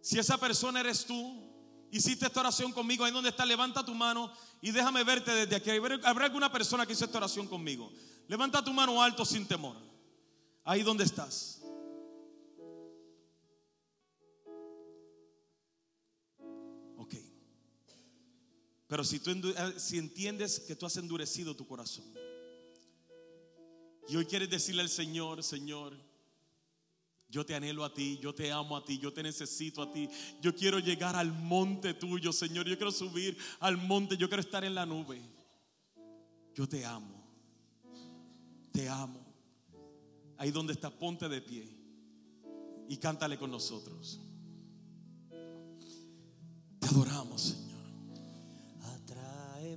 [0.00, 1.48] Si esa persona eres tú,
[1.90, 5.70] hiciste esta oración conmigo, ahí donde está, levanta tu mano y déjame verte desde aquí.
[6.04, 7.92] Habrá alguna persona que hizo esta oración conmigo.
[8.26, 9.76] Levanta tu mano alto sin temor.
[10.64, 11.57] Ahí donde estás.
[18.88, 22.06] Pero si tú eh, si entiendes que tú has endurecido tu corazón
[24.08, 25.94] y hoy quieres decirle al Señor, Señor,
[27.28, 30.08] yo te anhelo a ti, yo te amo a ti, yo te necesito a ti.
[30.40, 32.66] Yo quiero llegar al monte tuyo, Señor.
[32.66, 35.20] Yo quiero subir al monte, yo quiero estar en la nube.
[36.54, 37.22] Yo te amo.
[38.72, 39.20] Te amo.
[40.38, 41.68] Ahí donde estás, ponte de pie
[42.88, 44.20] y cántale con nosotros.
[46.80, 47.67] Te adoramos, Señor.